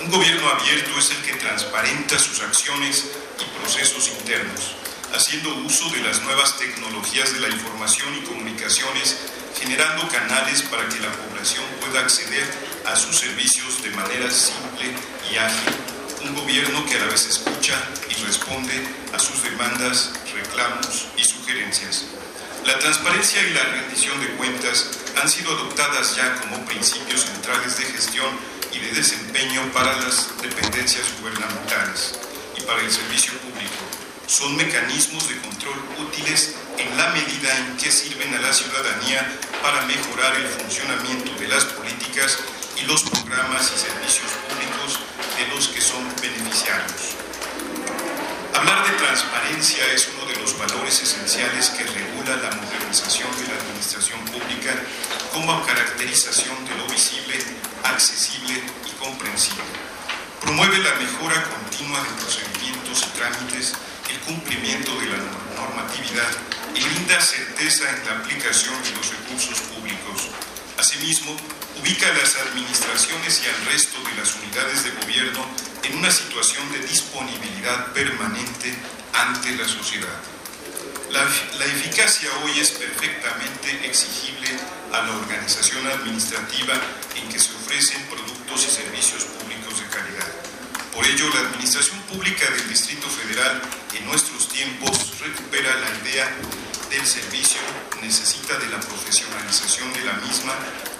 un 0.02 0.10
gobierno 0.10 0.48
abierto 0.48 0.98
es 0.98 1.10
el 1.10 1.22
que 1.22 1.34
transparenta 1.34 2.18
sus 2.18 2.40
acciones 2.40 3.04
y 3.38 3.60
procesos 3.60 4.08
internos, 4.08 4.74
haciendo 5.14 5.54
uso 5.64 5.88
de 5.90 6.02
las 6.02 6.20
nuevas 6.22 6.58
tecnologías 6.58 7.32
de 7.32 7.40
la 7.40 7.48
información 7.48 8.14
y 8.16 8.26
comunicaciones, 8.26 9.16
generando 9.58 10.08
canales 10.08 10.62
para 10.62 10.88
que 10.88 10.98
la 10.98 11.12
población 11.12 11.64
pueda 11.80 12.00
acceder 12.00 12.44
a 12.84 12.96
sus 12.96 13.16
servicios 13.16 13.82
de 13.82 13.90
manera 13.90 14.30
simple 14.30 14.92
y 15.30 15.36
ágil. 15.36 15.74
Un 16.24 16.34
gobierno 16.34 16.86
que 16.86 16.94
a 16.94 17.00
la 17.00 17.06
vez 17.12 17.26
escucha 17.26 17.74
y 18.08 18.14
responde 18.24 18.72
a 19.12 19.18
sus 19.18 19.42
demandas, 19.42 20.10
reclamos 20.32 21.08
y 21.18 21.22
sugerencias. 21.22 22.06
La 22.64 22.78
transparencia 22.78 23.42
y 23.42 23.52
la 23.52 23.62
rendición 23.62 24.18
de 24.22 24.28
cuentas 24.36 24.88
han 25.20 25.28
sido 25.28 25.52
adoptadas 25.52 26.16
ya 26.16 26.34
como 26.36 26.64
principios 26.64 27.26
centrales 27.26 27.76
de 27.76 27.84
gestión 27.84 28.30
y 28.72 28.78
de 28.78 28.92
desempeño 28.92 29.70
para 29.74 30.00
las 30.00 30.30
dependencias 30.40 31.04
gubernamentales 31.20 32.18
y 32.56 32.62
para 32.62 32.80
el 32.80 32.90
servicio 32.90 33.34
público. 33.40 33.84
Son 34.26 34.56
mecanismos 34.56 35.28
de 35.28 35.38
control 35.42 35.76
útiles 36.08 36.54
en 36.78 36.96
la 36.96 37.08
medida 37.08 37.54
en 37.58 37.76
que 37.76 37.92
sirven 37.92 38.32
a 38.32 38.40
la 38.40 38.52
ciudadanía 38.54 39.30
para 39.60 39.84
mejorar 39.84 40.34
el 40.36 40.48
funcionamiento 40.48 41.38
de 41.38 41.48
las 41.48 41.64
políticas 41.64 42.38
y 42.80 42.86
los 42.86 43.02
programas 43.02 43.70
y 43.76 43.78
servicios 43.78 44.32
públicos 44.48 45.03
de 45.36 45.48
los 45.54 45.68
que 45.68 45.80
son 45.80 46.04
beneficiarios. 46.20 47.16
Hablar 48.54 48.86
de 48.86 48.96
transparencia 48.96 49.84
es 49.92 50.08
uno 50.14 50.26
de 50.26 50.36
los 50.40 50.56
valores 50.56 51.02
esenciales 51.02 51.70
que 51.70 51.84
regula 51.84 52.36
la 52.36 52.50
modernización 52.54 53.28
de 53.36 53.48
la 53.48 53.60
administración 53.60 54.20
pública 54.26 54.74
como 55.32 55.64
caracterización 55.66 56.64
de 56.64 56.76
lo 56.76 56.86
visible, 56.86 57.34
accesible 57.82 58.62
y 58.86 58.92
comprensible. 59.02 59.64
Promueve 60.40 60.78
la 60.78 60.94
mejora 60.94 61.42
continua 61.42 62.00
de 62.00 62.22
procedimientos 62.22 63.06
y 63.08 63.18
trámites, 63.18 63.74
el 64.10 64.20
cumplimiento 64.20 64.94
de 65.00 65.06
la 65.06 65.18
normatividad 65.56 66.30
y 66.74 66.84
brinda 66.84 67.20
certeza 67.20 67.90
en 67.90 68.06
la 68.06 68.18
aplicación 68.20 68.80
de 68.84 68.90
los 68.90 69.10
recursos 69.10 69.58
públicos. 69.74 70.30
Asimismo, 70.94 71.36
ubica 71.80 72.06
a 72.06 72.14
las 72.14 72.36
administraciones 72.36 73.42
y 73.42 73.48
al 73.48 73.66
resto 73.66 73.98
de 74.04 74.14
las 74.14 74.32
unidades 74.36 74.84
de 74.84 74.92
gobierno 74.92 75.44
en 75.82 75.98
una 75.98 76.10
situación 76.12 76.70
de 76.70 76.78
disponibilidad 76.86 77.92
permanente 77.92 78.72
ante 79.12 79.56
la 79.56 79.66
sociedad. 79.66 80.14
La, 81.10 81.24
la, 81.58 81.64
eficacia 81.64 82.30
hoy 82.44 82.60
es 82.60 82.70
perfectamente 82.70 83.86
exigible 83.86 84.48
a 84.92 85.02
la 85.02 85.16
organización 85.16 85.84
administrativa 85.88 86.74
en 87.16 87.28
que 87.28 87.40
se 87.40 87.52
ofrecen 87.56 88.00
productos 88.06 88.64
y 88.64 88.70
servicios 88.70 89.24
públicos 89.24 89.80
de 89.80 89.86
calidad. 89.88 90.30
Por 90.94 91.04
ello, 91.04 91.28
la 91.34 91.40
Administración 91.40 91.98
Pública 92.02 92.48
del 92.50 92.68
Distrito 92.68 93.08
Federal 93.10 93.60
en 93.98 94.06
nuestros 94.06 94.48
tiempos 94.48 95.18
recupera 95.18 95.74
la 95.74 96.08
idea 96.08 96.30
del 96.88 97.04
servicio, 97.04 97.58
necesita 98.04 98.58
de 98.58 98.66
la 98.66 98.80
profesionalización 98.80 99.92
de 99.94 100.04
la 100.04 100.12
misma, 100.14 100.52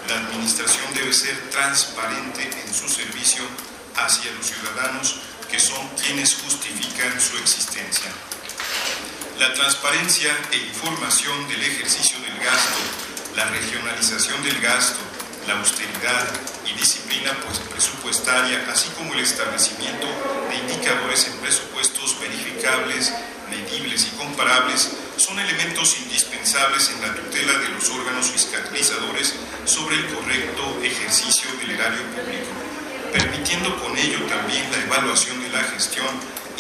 la 0.09 0.17
Administración 0.21 0.87
debe 0.95 1.13
ser 1.13 1.37
transparente 1.51 2.49
en 2.67 2.75
su 2.75 2.89
servicio 2.89 3.45
hacia 3.97 4.33
los 4.33 4.47
ciudadanos 4.47 5.21
que 5.51 5.61
son 5.61 5.87
quienes 6.03 6.35
justifican 6.35 7.21
su 7.21 7.37
existencia. 7.37 8.11
La 9.39 9.53
transparencia 9.53 10.35
e 10.53 10.57
información 10.57 11.47
del 11.49 11.63
ejercicio 11.63 12.19
del 12.21 12.39
gasto, 12.39 12.81
la 13.37 13.45
regionalización 13.51 14.43
del 14.43 14.61
gasto, 14.61 15.01
la 15.47 15.59
austeridad 15.59 16.27
y 16.65 16.73
disciplina 16.79 17.37
pues, 17.45 17.59
presupuestaria, 17.59 18.65
así 18.73 18.89
como 18.97 19.13
el 19.13 19.21
establecimiento 19.21 20.07
de 20.49 20.57
indicadores 20.57 21.27
en 21.27 21.37
presupuestos 21.39 22.19
verificables, 22.19 23.13
medibles 23.51 24.07
y 24.07 24.17
comparables, 24.17 24.91
son 25.17 25.39
elementos 25.39 25.97
indispensables 26.03 26.91
en 26.91 27.01
la 27.03 27.15
tutela 27.15 27.59
de 27.59 27.69
los 27.69 27.89
órganos 27.91 28.31
fiscalizadores 28.31 29.35
sobre 29.65 29.97
el 29.97 30.07
correcto 30.07 30.81
ejercicio 30.83 31.51
del 31.59 31.71
erario 31.71 32.03
público, 32.15 32.51
permitiendo 33.13 33.77
con 33.81 33.97
ello 33.97 34.19
también 34.27 34.71
la 34.73 34.79
evaluación 34.79 35.41
de 35.43 35.51
la 35.51 35.63
gestión 35.65 36.09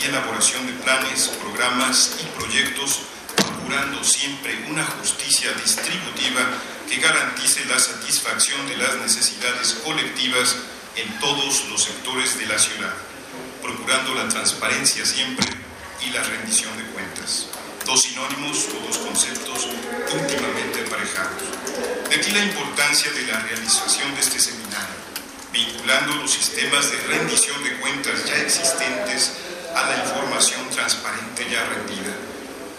y 0.00 0.06
elaboración 0.06 0.66
de 0.66 0.72
planes, 0.84 1.28
programas 1.40 2.16
y 2.22 2.38
proyectos, 2.38 3.00
procurando 3.36 4.04
siempre 4.04 4.64
una 4.70 4.84
justicia 4.84 5.50
distributiva 5.52 6.42
que 6.88 7.00
garantice 7.00 7.64
la 7.64 7.78
satisfacción 7.78 8.66
de 8.68 8.76
las 8.76 8.94
necesidades 8.96 9.74
colectivas 9.84 10.56
en 10.96 11.18
todos 11.18 11.68
los 11.70 11.82
sectores 11.82 12.38
de 12.38 12.46
la 12.46 12.58
ciudad, 12.58 12.94
procurando 13.62 14.14
la 14.14 14.28
transparencia 14.28 15.04
siempre 15.04 15.46
y 16.06 16.10
la 16.10 16.22
rendición 16.22 16.76
de 16.76 16.84
cuentas. 16.92 17.48
Dos 17.84 18.02
sinónimos 18.02 18.68
o 18.72 18.86
dos 18.86 18.96
conceptos 18.98 19.68
íntimamente 20.08 20.84
aparejados. 20.86 21.42
De 22.08 22.16
aquí 22.16 22.30
la 22.32 22.44
importancia 22.44 23.12
de 23.12 23.26
la 23.26 23.40
realización 23.40 24.14
de 24.14 24.20
este 24.20 24.40
seminario, 24.40 24.96
vinculando 25.52 26.14
los 26.14 26.30
sistemas 26.30 26.90
de 26.90 26.96
rendición 27.08 27.62
de 27.62 27.76
cuentas 27.80 28.24
ya 28.24 28.36
existentes 28.36 29.32
a 29.76 29.88
la 29.90 29.96
información 30.02 30.68
transparente 30.70 31.46
ya 31.50 31.64
rendida. 31.66 32.14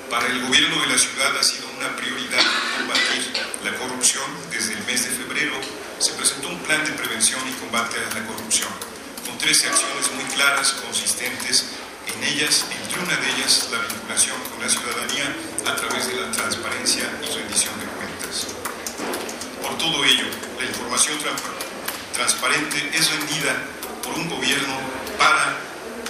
Para 0.10 0.28
el 0.28 0.42
gobierno 0.42 0.82
de 0.82 0.88
la 0.88 0.98
ciudad 0.98 1.38
ha 1.38 1.44
sido 1.44 1.68
una 1.78 1.96
prioridad 1.96 2.44
combatir 2.78 3.34
la 3.64 3.76
corrupción. 3.78 4.26
Desde 4.50 4.74
el 4.74 4.84
mes 4.86 5.04
de 5.04 5.12
febrero 5.12 5.54
se 6.00 6.14
presentó 6.14 6.50
un 6.50 6.60
plan 6.60 6.84
de 6.84 6.92
prevención 6.92 7.42
y 7.48 7.54
combate 7.54 7.98
a 8.00 8.14
la 8.16 8.26
corrupción, 8.26 8.72
con 9.26 9.38
13 9.38 9.68
acciones 9.68 10.12
muy 10.14 10.24
claras, 10.36 10.74
consistentes 10.74 11.66
en 12.08 12.24
ellas, 12.24 12.66
una 13.00 13.16
de 13.18 13.30
ellas, 13.32 13.68
la 13.72 13.80
vinculación 13.80 14.38
con 14.50 14.62
la 14.62 14.70
ciudadanía 14.70 15.36
a 15.68 15.76
través 15.76 16.08
de 16.08 16.16
la 16.22 16.32
transparencia 16.32 17.04
y 17.22 17.36
rendición 17.36 17.74
de 17.80 17.86
cuentas. 17.86 18.48
Por 19.62 19.78
todo 19.78 20.04
ello, 20.06 20.26
la 20.60 20.66
información 20.66 21.18
transparente 22.14 22.90
es 22.94 23.12
rendida 23.12 23.56
por 24.04 24.14
un 24.14 24.30
gobierno 24.30 24.78
para 25.18 25.58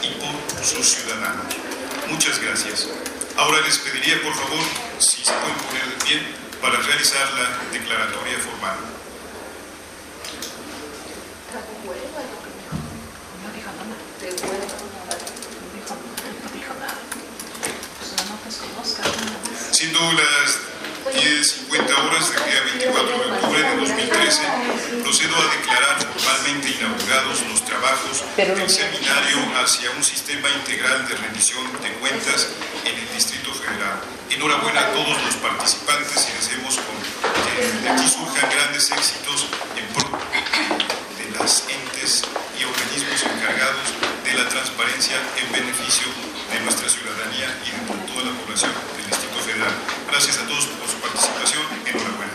y 0.03 0.09
por 0.19 0.65
sus 0.65 0.85
ciudadanos. 0.85 1.55
Muchas 2.09 2.39
gracias. 2.39 2.87
Ahora 3.37 3.61
les 3.61 3.77
pediría, 3.79 4.21
por 4.21 4.33
favor, 4.33 4.63
si 4.99 5.23
se 5.23 5.33
pueden 5.33 5.57
poner 5.57 5.85
de 5.89 6.05
pie 6.05 6.21
para 6.61 6.77
realizar 6.77 7.27
la 7.33 7.71
declaratoria 7.71 8.39
formal. 8.39 8.94
Siendo 19.75 19.99
las 19.99 20.55
10.50 21.11 22.07
horas 22.07 22.31
del 22.31 22.45
día 22.45 22.61
24 22.63 23.11
de 23.11 23.25
octubre 23.25 23.59
de 23.59 23.75
2013, 23.75 24.41
procedo 25.03 25.35
a 25.35 25.51
declarar 25.51 25.99
formalmente 25.99 26.69
inaugurados 26.79 27.41
los 27.51 27.65
trabajos 27.65 28.23
del 28.37 28.69
seminario 28.69 29.35
hacia 29.61 29.91
un 29.91 30.01
sistema 30.01 30.47
integral 30.47 31.05
de 31.09 31.15
rendición 31.17 31.67
de 31.83 31.91
cuentas 31.99 32.47
en 32.85 32.95
el 32.95 33.13
Distrito 33.13 33.51
Federal. 33.53 33.99
Enhorabuena 34.29 34.79
a 34.79 34.91
todos 34.93 35.21
los 35.21 35.35
participantes 35.43 36.25
y 36.29 36.37
deseemos 36.37 36.79
que 36.79 37.83
de 37.83 37.89
aquí 37.89 38.07
surjan 38.07 38.49
grandes 38.49 38.89
éxitos 38.91 39.47
en 39.75 39.85
pro 39.93 40.07
de 41.19 41.37
las 41.37 41.65
entes 41.67 42.23
y 42.57 42.63
organismos 42.63 43.23
encargados 43.23 44.04
la 44.35 44.49
transparencia 44.49 45.15
en 45.37 45.51
beneficio 45.51 46.07
de 46.51 46.59
nuestra 46.59 46.89
ciudadanía 46.89 47.55
y 47.63 47.71
de 47.71 48.11
toda 48.11 48.25
la 48.25 48.37
población 48.37 48.71
del 48.97 49.07
Distrito 49.07 49.39
Federal. 49.39 49.71
Gracias 50.09 50.39
a 50.39 50.47
todos 50.47 50.65
por 50.65 50.89
su 50.89 50.99
participación. 50.99 51.63
Enhorabuena. 51.85 52.33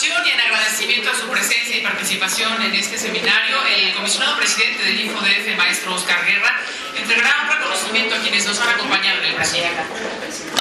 Y 0.00 0.30
en 0.30 0.40
agradecimiento 0.40 1.10
a 1.10 1.14
su 1.14 1.28
presencia 1.28 1.76
y 1.76 1.80
participación 1.80 2.62
en 2.62 2.74
este 2.74 2.98
seminario, 2.98 3.56
el 3.66 3.94
comisionado 3.94 4.36
presidente 4.36 4.84
del 4.84 5.00
InfoDF, 5.00 5.56
maestro 5.56 5.94
Oscar 5.94 6.24
Guerra, 6.24 6.60
entregará 6.96 7.42
un 7.42 7.56
reconocimiento 7.56 8.14
a 8.14 8.18
quienes 8.18 8.46
nos 8.46 8.60
han 8.60 8.68
acompañado 8.68 9.18
en 9.20 9.24
el 9.24 9.34
proceso. 9.34 10.57